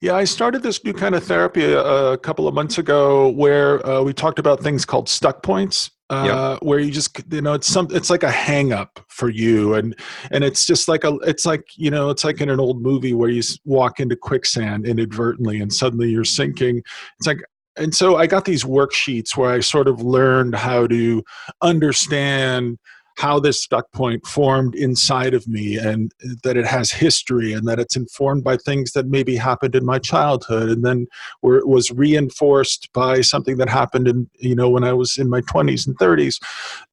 [0.00, 3.86] yeah, I started this new kind of therapy a, a couple of months ago where
[3.86, 5.90] uh, we talked about things called stuck points.
[6.08, 9.74] Uh, where you just you know it's some it's like a hang up for you
[9.74, 9.94] and
[10.32, 13.14] and it's just like a it's like you know it's like in an old movie
[13.14, 16.82] where you walk into quicksand inadvertently and suddenly you're sinking
[17.16, 17.38] it's like
[17.76, 21.22] and so i got these worksheets where i sort of learned how to
[21.62, 22.76] understand
[23.20, 26.10] how this stuck point formed inside of me and
[26.42, 29.98] that it has history and that it's informed by things that maybe happened in my
[29.98, 31.06] childhood and then
[31.42, 35.42] were, was reinforced by something that happened in you know when i was in my
[35.42, 36.40] 20s and 30s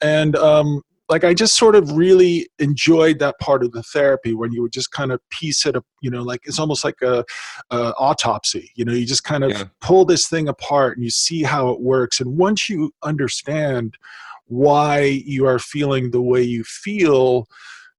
[0.01, 4.51] and um, like I just sort of really enjoyed that part of the therapy when
[4.51, 7.23] you would just kind of piece it up, you know, like it's almost like a,
[7.71, 8.71] a autopsy.
[8.75, 9.63] You know, you just kind of Yeah.
[9.79, 12.19] pull this thing apart and you see how it works.
[12.19, 13.95] And once you understand
[14.47, 17.47] why you are feeling the way you feel,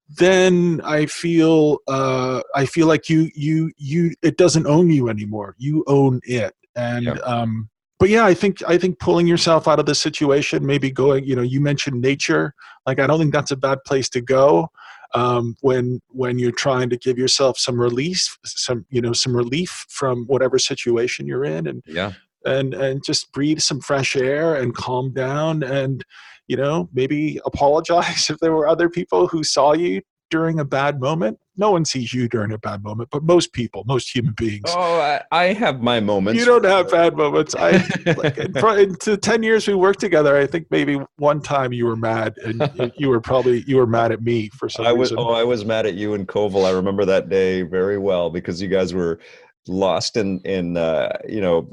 [0.08, 5.54] then I feel uh, I feel like you you you it doesn't own you anymore.
[5.58, 6.54] You own it.
[6.74, 7.12] And Yeah.
[7.24, 11.24] um, but yeah, I think I think pulling yourself out of the situation, maybe going,
[11.24, 12.54] you know, you mentioned nature.
[12.86, 14.70] Like I don't think that's a bad place to go
[15.14, 19.84] um, when when you're trying to give yourself some release, some you know, some relief
[19.88, 22.12] from whatever situation you're in, and Yeah.
[22.44, 26.04] and and just breathe some fresh air and calm down and
[26.48, 31.00] you know maybe apologize if there were other people who saw you during a bad
[31.00, 34.62] moment no one sees you during a bad moment but most people most human beings
[34.66, 36.38] Oh, I, I have my moments.
[36.38, 37.82] you don't have bad moments i
[38.16, 41.96] like in, into 10 years we worked together i think maybe one time you were
[41.96, 45.10] mad and you- you were probably you were mad at me for some I was
[45.12, 46.66] reason oh I was mad at you and Koval.
[46.66, 49.18] I remember that day very well because you guys were
[49.66, 51.68] lost in in uh, you know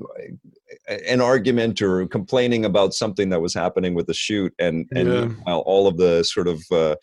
[0.87, 5.25] an argument or complaining about something that was happening with the shoot and and Yeah.
[5.43, 6.95] while all of the sort of uh,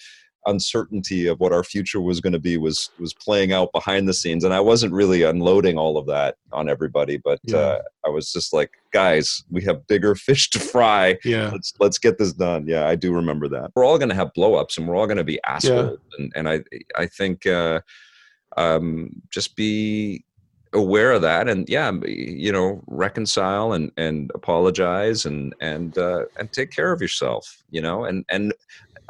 [0.46, 4.14] uncertainty of what our future was going to be was was playing out behind the
[4.14, 7.56] scenes and I wasn't really unloading all of that on everybody but Yeah.
[7.58, 11.98] uh, I was just like guys we have bigger fish to fry yeah let's let's
[11.98, 12.66] get this done.
[12.66, 13.70] Yeah, I do remember that.
[13.76, 15.98] We're all going to have blowups, and we're all going to be assholes.
[16.18, 16.60] And and I
[16.96, 17.80] I think uh,
[18.56, 20.24] um, just be
[20.72, 26.52] aware of that, and yeah, you know, reconcile and and apologize, and and uh, and
[26.52, 27.62] take care of yourself.
[27.70, 28.52] You know, and and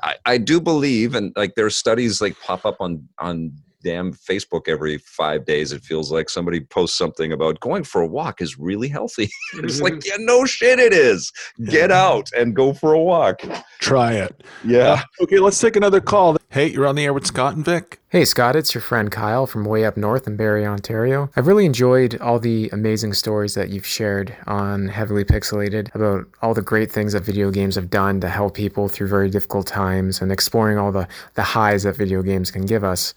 [0.03, 4.68] I, I do believe, and like there's studies like pop up on on damn Facebook
[4.68, 5.73] every five days.
[5.73, 9.25] It feels like somebody posts something about going for a walk is really healthy.
[9.55, 9.83] it's mm-hmm.
[9.83, 11.33] like, yeah, no shit, it is.
[11.64, 12.03] Get Yeah.
[12.03, 13.42] out and go for a walk.
[13.81, 14.92] try it Yeah.
[14.92, 17.99] Uh, okay let's take another call hey you're on the air with scott and vic
[18.12, 21.31] Hey Scott, it's your friend Kyle from way up north in Barrie, Ontario.
[21.35, 26.53] I've really enjoyed all the amazing stories that you've shared on Heavily Pixelated about all
[26.53, 30.21] the great things that video games have done to help people through very difficult times
[30.21, 33.14] and exploring all the, the highs that video games can give us.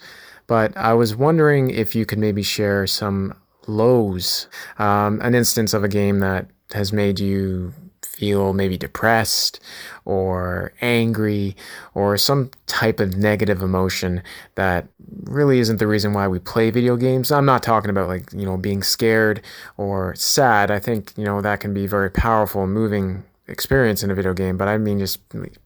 [0.48, 3.34] But I was wondering if you could maybe share some
[3.68, 9.60] lows, um, an instance of a game that has made you feel maybe depressed
[10.06, 11.56] or angry
[11.94, 14.24] or some type of negative emotion
[14.56, 14.88] that
[15.24, 17.32] really isn't the reason why we play video games.
[17.32, 19.42] I'm not talking about like, you know, being scared
[19.78, 20.72] or sad.
[20.72, 24.34] I think, you know, that can be very powerful and moving experience in a video
[24.34, 25.20] game, but I mean just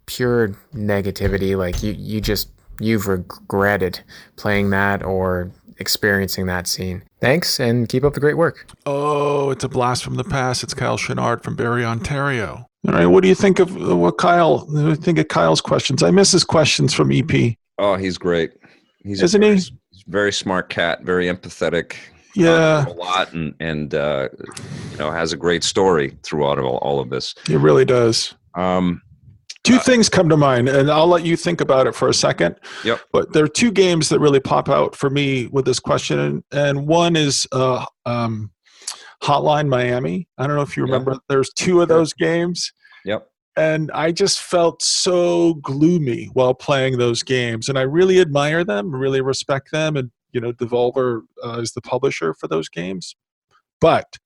[0.05, 4.01] pure negativity like you you just you've regretted
[4.35, 7.03] playing that or experiencing that scene.
[7.21, 8.67] Thanks and keep up the great work.
[8.85, 10.63] Oh, it's a blast from the past.
[10.63, 12.65] It's Kyle Chenard from Barrie, Ontario.
[12.87, 14.59] All right, what do you think of uh, what Kyle?
[14.59, 16.01] What do you think of Kyle's questions?
[16.01, 17.55] I miss his questions from EP.
[17.77, 18.51] Oh, he's great.
[19.03, 19.71] He's Isn't a very, he?
[19.91, 21.95] he's very smart cat, very empathetic.
[22.35, 24.29] Yeah, a lot, and and uh,
[24.91, 27.35] you know has a great story throughout all, all of this.
[27.49, 28.33] it really does.
[28.55, 29.01] Um,
[29.69, 32.13] Two Uh, things come to mind, and I'll let you think about it for a
[32.13, 32.55] second.
[32.84, 33.01] Yep.
[33.12, 36.43] But there are two games that really pop out for me with this question, and,
[36.51, 38.51] and one is uh, um,
[39.21, 40.27] Hotline Miami.
[40.38, 41.17] I don't know if you remember.
[41.27, 42.73] There's two of those games.
[43.05, 43.27] yep.
[43.55, 47.69] and I just felt so gloomy while playing those games.
[47.69, 51.82] And I really admire them, really respect them, and you know, Devolver uh, is the
[51.82, 53.15] publisher for those games.
[53.82, 54.17] But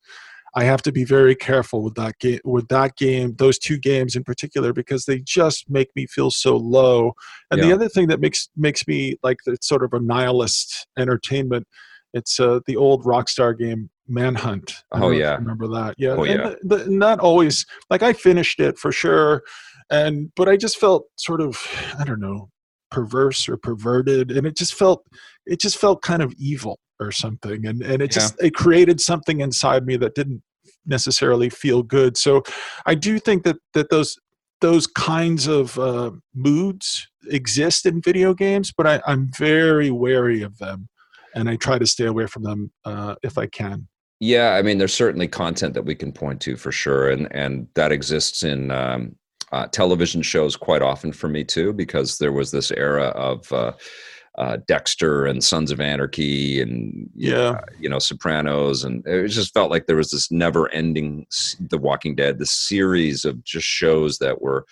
[0.55, 4.15] I have to be very careful with that game, with that game, those two games
[4.15, 7.13] in particular, because they just make me feel so low.
[7.49, 11.67] And the other thing that makes makes me like it's sort of a nihilist entertainment.
[12.13, 14.73] It's uh, the old Rockstar game Manhunt.
[14.91, 15.35] I Oh, know if you yeah.
[15.35, 15.95] remember that?
[15.97, 16.09] Yeah.
[16.11, 16.53] Oh, and yeah.
[16.61, 19.41] the- the- not always like I finished it for sure,
[19.89, 21.57] and but I just felt sort of
[21.99, 22.49] I don't know
[22.93, 25.06] perverse or perverted, and it just felt
[25.45, 29.41] it just felt kind of evil or something, and and it just it created something
[29.41, 30.41] inside me that didn't
[30.86, 32.15] necessarily feel good.
[32.15, 32.43] So
[32.86, 34.17] I do think that that those
[34.62, 40.58] those kinds of uh, moods exist in video games, but I, I'm very wary of
[40.60, 40.88] them,
[41.36, 43.88] and I try to stay away from them uh, if I can.
[44.21, 47.67] Yeah, I mean, there's certainly content that we can point to for sure, and and
[47.73, 49.15] that exists in um,
[49.53, 53.73] uh, television shows quite often for me too, because there was this era of uh,
[54.37, 57.61] uh, Dexter and Sons of Anarchy and Yeah.
[57.79, 61.27] you know Sopranos, and it just felt like there was this never-ending
[61.69, 64.65] The Walking Dead, the series of just shows that were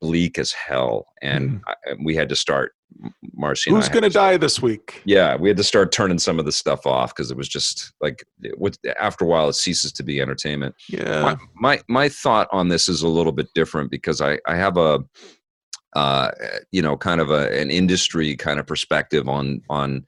[0.00, 2.72] bleak as hell, and, I, and we had to start.
[3.34, 5.02] Marcy, Who's going to die this week?
[5.04, 7.92] yeah we had to start turning some of the stuff off because it was just
[8.00, 8.24] like
[8.98, 11.22] after a while it ceases to be entertainment Yeah.
[11.22, 14.76] my, my my thought on this is a little bit different because i i have
[14.76, 15.00] a
[15.94, 16.30] uh,
[16.70, 20.04] you know, kind of a, an industry kind of perspective on on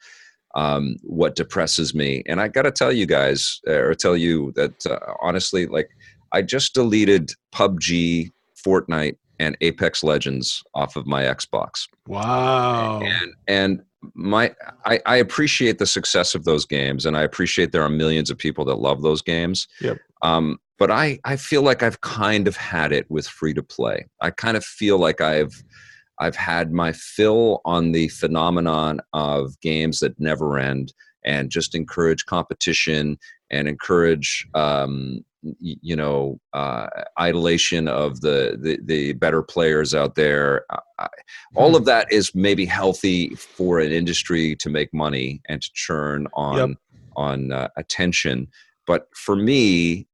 [0.54, 2.22] um, what depresses me.
[2.26, 5.90] And I got to tell you guys, or tell you that uh, honestly, like
[6.32, 8.30] I just deleted PUBG,
[8.64, 11.88] Fortnite, and Apex Legends off of my Xbox.
[12.06, 13.00] Wow.
[13.02, 13.82] And and
[14.14, 14.54] my
[14.84, 18.38] I, I appreciate the success of those games, and I appreciate there are millions of
[18.38, 19.66] people that love those games.
[19.80, 19.98] Yep.
[20.22, 24.06] Um, but I I feel like I've kind of had it with free to play.
[24.20, 25.62] I kind of feel like I've
[26.18, 30.92] I've had my fill on the phenomenon of games that never end
[31.24, 33.18] and just encourage competition
[33.50, 35.24] and encourage um,
[35.60, 36.86] you know uh,
[37.18, 40.64] idolation of the, the, the better players out there
[41.54, 41.76] all hmm.
[41.76, 46.70] of that is maybe healthy for an industry to make money and to churn on
[46.70, 46.78] yep.
[47.16, 48.48] on uh, attention
[48.86, 50.06] but for me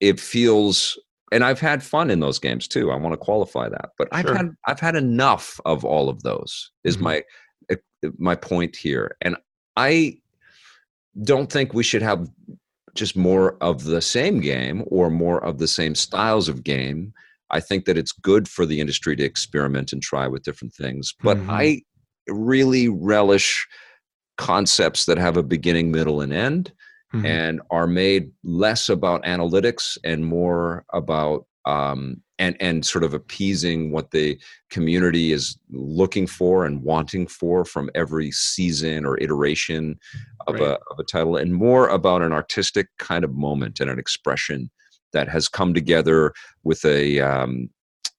[0.00, 0.98] it feels
[1.32, 2.90] and I've had fun in those games too.
[2.90, 6.72] I want to qualify that, but I've had I've had enough of all of those.
[6.84, 7.04] Is mm-hmm.
[7.04, 7.24] my
[7.70, 7.76] eh,
[8.18, 9.36] my point here, and
[9.76, 10.19] I
[11.22, 12.28] don't think we should have
[12.94, 17.12] just more of the same game or more of the same styles of game.
[17.50, 21.14] I think that it's good for the industry to experiment and try with different things,
[21.22, 21.50] but mm-hmm.
[21.50, 21.82] I
[22.28, 23.66] really relish
[24.38, 26.72] concepts that have a beginning, middle, and end
[27.14, 27.26] mm-hmm.
[27.26, 33.92] and are made less about analytics and more about um, and and sort of appeasing
[33.92, 34.38] what the
[34.70, 39.98] community is looking for and wanting for from every season or iteration
[40.46, 40.62] of right.
[40.62, 44.70] a of a title, and more about an artistic kind of moment and an expression
[45.12, 46.32] that has come together
[46.64, 47.68] with a um,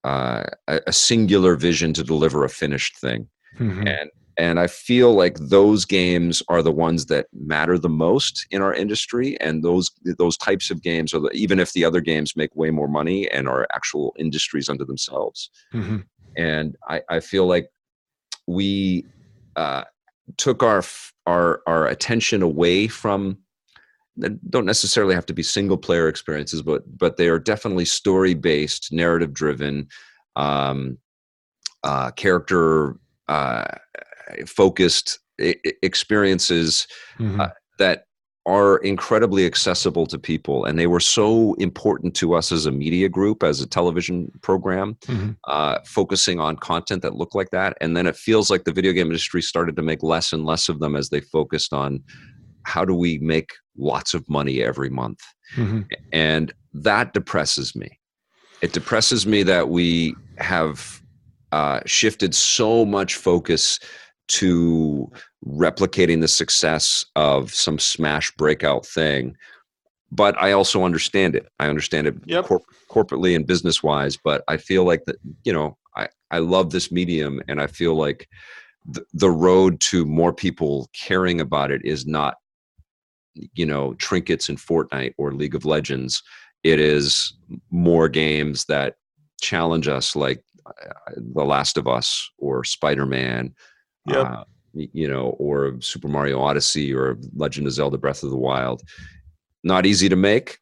[0.04, 3.28] uh, a singular vision to deliver a finished thing.
[3.60, 3.88] Mm-hmm.
[3.88, 4.10] And
[4.42, 8.74] and i feel like those games are the ones that matter the most in our
[8.74, 12.54] industry and those those types of games are the, even if the other games make
[12.56, 15.98] way more money and are actual industries unto themselves mm-hmm.
[16.36, 17.70] and I, I feel like
[18.48, 19.06] we
[19.56, 19.84] uh,
[20.38, 20.82] took our
[21.28, 23.38] our our attention away from
[24.50, 28.92] don't necessarily have to be single player experiences but but they are definitely story based
[28.92, 29.88] narrative driven
[30.36, 30.98] um,
[31.84, 33.66] uh, character uh,
[34.46, 37.42] focused experiences mm-hmm.
[37.42, 38.04] uh, that
[38.48, 43.08] are incredibly accessible to people and they were so important to us as a media
[43.08, 45.32] group as a television program mm-hmm.
[45.48, 48.92] uh, focusing on content that looked like that and then it feels like the video
[48.94, 52.04] game industry started to make less and less of them as they focused on
[52.64, 55.20] how do we make lots of money every month
[55.56, 55.82] mm-hmm.
[56.12, 58.00] and that depresses me
[58.64, 61.00] it depresses me that we have
[61.52, 63.80] uh, shifted so much focus
[64.32, 65.12] to
[65.46, 69.36] replicating the success of some smash breakout thing
[70.12, 72.46] but i also understand it i understand it yep.
[72.46, 76.72] cor- corporately and business wise but i feel like that you know i i love
[76.72, 78.30] this medium and i feel like
[78.86, 82.36] the, the road to more people caring about it is not
[83.54, 86.24] you know trinkets in fortnite or league of legends
[86.64, 87.34] it is
[87.70, 88.96] more games that
[89.42, 90.72] challenge us like uh,
[91.18, 93.54] the last of us or spider-man
[94.06, 94.26] yep.
[94.26, 94.43] Uh,
[94.74, 98.82] you know, or Super Mario Odyssey or Legend of Zelda Breath of the Wild.
[99.64, 100.60] Not easy to make,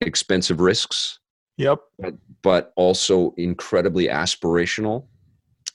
[0.00, 1.18] expensive risks.
[1.58, 1.80] Yep.
[1.98, 5.06] But, but also incredibly aspirational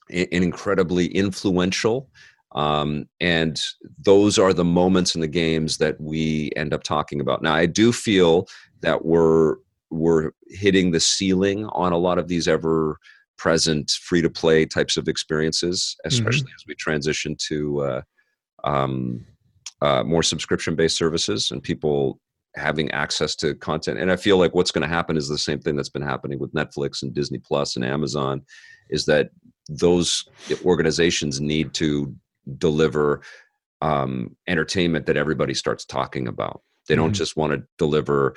[0.10, 2.10] and incredibly influential.
[2.56, 3.62] Um, and
[4.04, 7.44] those are the moments in the games that we end up talking about.
[7.44, 8.48] Now, I do feel
[8.82, 9.58] that we're
[9.92, 12.98] we're hitting the ceiling on a lot of these ever
[13.38, 16.56] present free to play types of experiences, especially mm-hmm.
[16.56, 18.02] as we transition to uh,
[18.64, 19.26] um,
[19.82, 22.20] uh, more subscription based services and people
[22.56, 24.00] having access to content.
[24.00, 26.40] And I feel like what's going to happen is the same thing that's been happening
[26.40, 28.42] with Netflix and Disney Plus and Amazon
[28.90, 29.30] is that
[29.68, 30.24] those
[30.64, 32.16] organizations need to
[32.58, 33.22] deliver
[33.82, 36.62] um, entertainment that everybody starts talking about.
[36.88, 37.14] They don't mm-hmm.
[37.14, 38.36] just want to deliver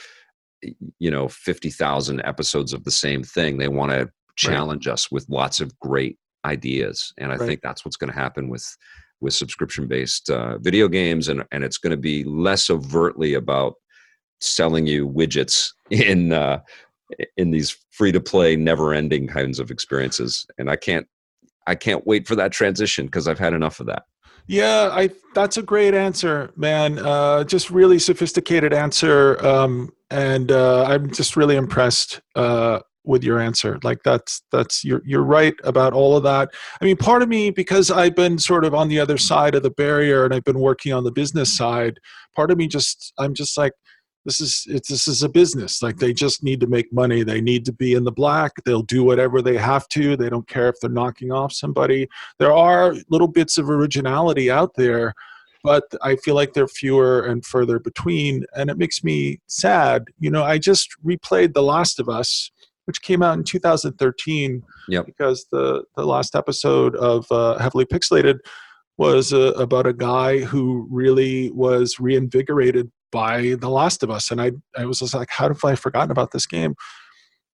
[0.98, 3.58] you know 50,000 episodes of the same thing.
[3.58, 4.94] They want to challenge right.
[4.94, 7.46] us with lots of great ideas and i right.
[7.46, 8.76] think that's what's going to happen with
[9.20, 13.74] with subscription based uh, video games and and it's going to be less overtly about
[14.40, 16.60] selling you widgets in uh,
[17.36, 21.06] in these free to play never ending kinds of experiences and i can't
[21.66, 24.04] i can't wait for that transition because i've had enough of that
[24.46, 30.84] yeah i that's a great answer man uh, just really sophisticated answer um, and uh,
[30.84, 32.78] i'm just really impressed uh,
[33.08, 33.78] with your answer.
[33.82, 36.50] Like that's that's you're you're right about all of that.
[36.80, 39.62] I mean part of me because i've been sort of on the other side of
[39.62, 41.98] the barrier and i've been working on the business side
[42.34, 43.72] part of me just i'm just like
[44.24, 45.82] this is it's this is a business.
[45.82, 47.22] Like they just need to make money.
[47.22, 48.52] They need to be in the black.
[48.64, 50.16] They'll do whatever they have to.
[50.16, 52.08] They don't care if they're knocking off somebody.
[52.38, 55.14] There are little bits of originality out there
[55.64, 60.04] but i feel like they're fewer and further between and it makes me sad.
[60.20, 62.50] You know i just replayed the last of us
[62.88, 65.06] which came out in 2013 Yep.
[65.06, 68.38] because the the last episode of uh, heavily pixelated
[68.96, 74.40] was uh, about a guy who really was reinvigorated by The Last of Us, and
[74.40, 76.74] I I was just like, how have I forgotten about this game?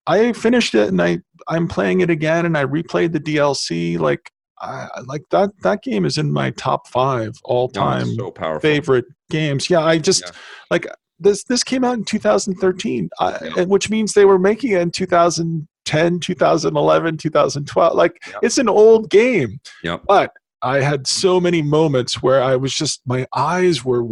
[0.07, 3.99] I finished it and I I'm playing it again and I replayed the DLC.
[3.99, 4.31] Like
[4.61, 9.05] I like that that game is in my top five all time it's so favorite
[9.29, 9.69] games.
[9.69, 10.31] Yeah, I just Yeah.
[10.71, 10.87] like
[11.19, 11.43] this.
[11.43, 13.63] This came out in 2013, uh, Yeah.
[13.63, 17.95] which means they were making it in 2010, 2011, 2012.
[17.95, 18.33] Like Yeah.
[18.41, 19.59] it's an old game.
[19.83, 20.03] Yep.
[20.07, 24.03] But I had so many moments where I was just my eyes were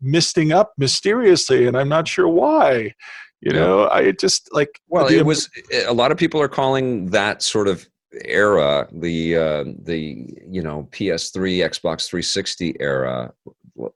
[0.00, 2.94] misting up mysteriously, and I'm not sure why.
[3.40, 3.60] You Yeah.
[3.60, 5.48] know, I just like Well, it was
[5.86, 7.86] a lot of people are calling that sort of
[8.24, 13.32] era the uh, the you know PS3, Xbox 360 era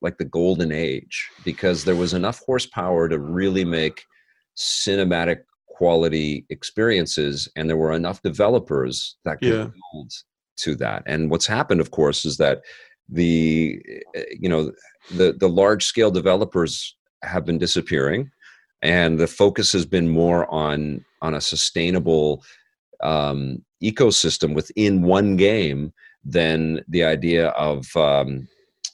[0.01, 4.05] like the golden age because there was enough horsepower to really make
[4.57, 9.69] cinematic quality experiences and there were enough developers that could Yeah.
[9.93, 10.13] build
[10.59, 12.63] to that and what's happened of course is that
[13.11, 13.79] the
[14.17, 14.73] uh, you know
[15.15, 18.31] the the large scale developers have been disappearing
[18.83, 22.43] and the focus has been more on on a sustainable
[23.03, 25.93] um, ecosystem within one game
[26.25, 28.49] than the idea of um,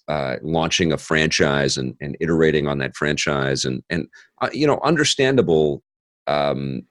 [0.09, 4.07] uh, launching a franchise and, and iterating on that franchise and and
[4.41, 5.83] uh, you know understandable
[6.27, 6.83] um,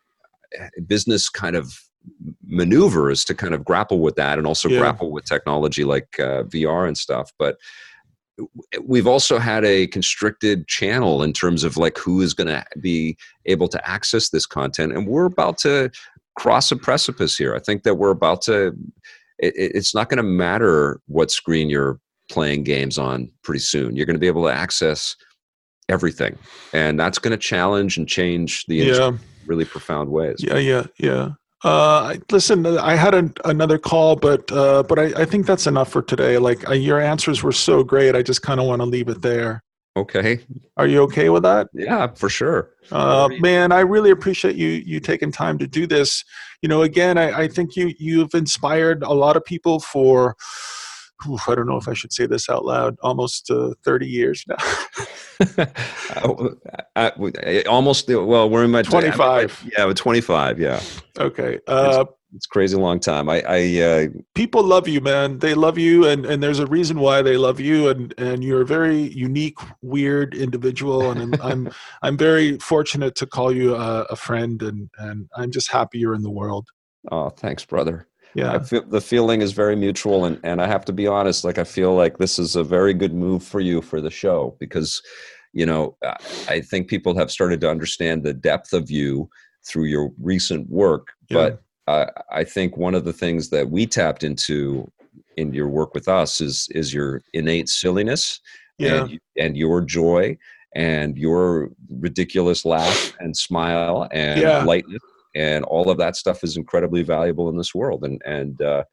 [0.87, 1.79] business kind of
[2.45, 4.79] maneuvers to kind of grapple with that and also Yeah.
[4.79, 7.57] grapple with technology like uh, VR and stuff but
[8.83, 13.17] we've also had a constricted channel in terms of like who is going to be
[13.45, 15.91] able to access this content and we're about to
[16.37, 18.67] cross a precipice here i think that we're about to
[19.37, 21.99] it, it- it's not going to matter what screen you're
[22.31, 25.15] playing games on pretty soon you're going to be able to access
[25.89, 26.37] everything
[26.73, 29.09] and that's going to challenge and change the industry yeah.
[29.11, 31.29] in really profound ways Yeah, yeah, yeah.
[31.63, 35.91] Uh, listen, I had an, another call, but uh, but I, I think that's enough
[35.91, 36.39] for today.
[36.39, 39.21] Like uh, your answers were so great, I just kind of want to leave it
[39.21, 39.61] there.
[39.95, 40.39] okay
[40.77, 41.67] Are you okay with that?
[41.73, 42.61] yeah for sure
[42.91, 46.23] Uh, man, I really appreciate you you taking time to do this.
[46.61, 50.35] You know, again, I, I think you you've inspired a lot of people for.
[51.29, 52.97] Oof, I don't know if I should say this out loud.
[53.01, 54.55] Almost uh, thirty years now.
[56.95, 59.71] I, I- almost well we're in my 25.
[59.75, 60.79] yeah but 25 yeah
[61.19, 61.59] okay.
[61.67, 66.07] Uh, it's crazy long time i i uh, people love you man they love you
[66.07, 69.57] and and there's a reason why they love you and and you're a very unique
[69.81, 74.89] weird individual and i'm i'm, I'm very fortunate to call you a, a friend and
[74.97, 76.69] and i'm just happy you're in the world
[77.11, 80.93] oh thanks brother yeah feel, the feeling is very mutual and and i have to
[80.93, 83.99] be honest like i feel like this is a very good move for you for
[84.01, 85.01] the show because
[85.53, 85.97] you know
[86.49, 89.29] I- think people have started to understand the depth of you
[89.67, 91.37] through your recent work Yeah.
[91.37, 94.89] but uh, i think one of the things that we tapped into
[95.37, 98.39] in your work with us is is your innate silliness
[98.77, 100.37] yeah and, and your joy
[100.75, 104.63] and your ridiculous laugh and smile and Yeah.
[104.63, 105.01] lightness
[105.35, 108.03] and all of that stuff is incredibly valuable in this world.
[108.03, 108.83] And and uh,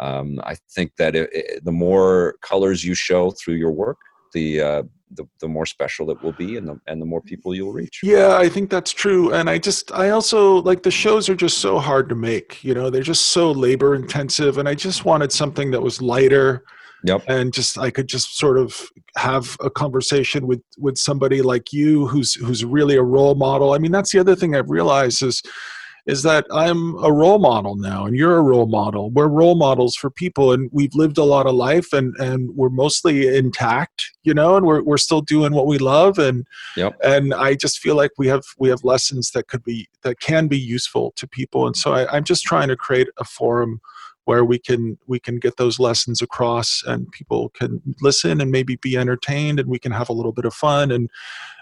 [0.00, 3.98] um, I think that it, it- the more colors you show through your work
[4.32, 7.52] the uh, the, the more special it will be and the and the more people
[7.54, 8.00] you'll reach.
[8.02, 9.32] Yeah i think that's true.
[9.32, 12.74] And i just i also like the shows are just so hard to make you
[12.74, 14.58] know they're just so labor intensive.
[14.58, 16.64] And i just wanted something that was lighter
[17.04, 21.72] yep and just I could just sort of have a conversation with with somebody like
[21.72, 23.72] you who's who's really a role model.
[23.72, 25.42] I mean, that's the other thing I've realized is
[26.06, 29.10] is that I'm a role model now and you're a role model.
[29.10, 32.70] We're role models for people and we've lived a lot of life and and we're
[32.70, 36.46] mostly intact, you know, and we're we're still doing what we love and
[36.76, 36.96] Yep.
[37.04, 40.48] and I just feel like we have we have lessons that could be that can
[40.48, 43.80] be useful to people and so I, I'm just trying to create a forum
[44.24, 48.76] where we can we can get those lessons across and people can listen and maybe
[48.76, 51.10] be entertained and we can have a little bit of fun and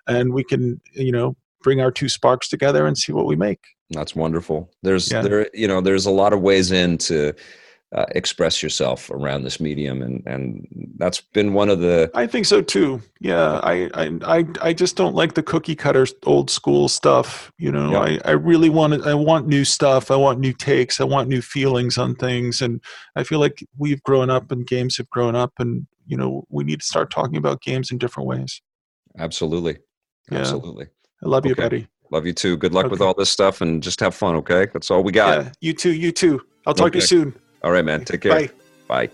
[0.07, 3.61] and we can you know bring our two sparks together and see what we make
[3.91, 4.71] That's wonderful.
[4.83, 5.23] There's Yeah.
[5.23, 7.33] there you know there's a lot of ways in to
[7.95, 10.66] uh, express yourself around this medium, and and
[10.99, 14.97] that's been one of the i think so too yeah i i i, I just
[14.97, 18.01] don't like the cookie cutter old school stuff you know Yeah.
[18.01, 21.41] i i really want i want new stuff i want new takes i want new
[21.41, 22.82] feelings on things and
[23.16, 26.64] i feel like we've grown up and games have grown up and you know we
[26.64, 28.61] need to start talking about games in different ways
[29.18, 29.78] absolutely
[30.30, 30.41] Yeah.
[30.41, 30.86] absolutely.
[31.24, 31.62] I love you, Okay.
[31.62, 31.89] buddy.
[32.12, 32.57] Love you too.
[32.57, 34.66] Good luck with all this stuff and just have fun, okay?
[34.72, 35.45] That's all we got.
[35.45, 35.93] Yeah, you too.
[35.93, 36.41] You too.
[36.66, 37.34] I'll talk to you soon.
[37.63, 38.05] All right, man.
[38.05, 38.33] Take care.
[38.33, 38.51] Bye.
[38.87, 39.11] Bye.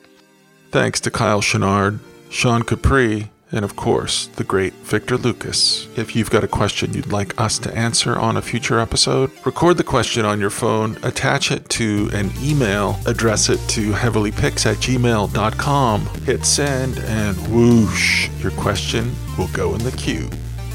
[0.70, 5.86] Thanks to Kyle Chenard, Sean Capri, and of course, the great Victor Lucas.
[5.96, 9.76] If you've got a question you'd like us to answer on a future episode, record
[9.76, 14.78] the question on your phone, attach it to an email, address it to heavilypix at
[14.78, 20.28] gmail.com, hit send, and whoosh, your question will go in the queue.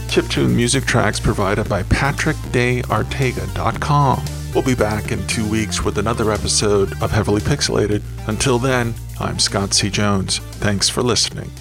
[0.10, 4.26] Chiptune music tracks provided by PatrickDeArteaga.com.
[4.55, 8.01] We'll be back in two weeks with another episode of Heavily Pixelated.
[8.28, 9.91] Until then, I'm Scott C.
[9.91, 10.39] Jones.
[10.39, 11.51] Thanks for listening.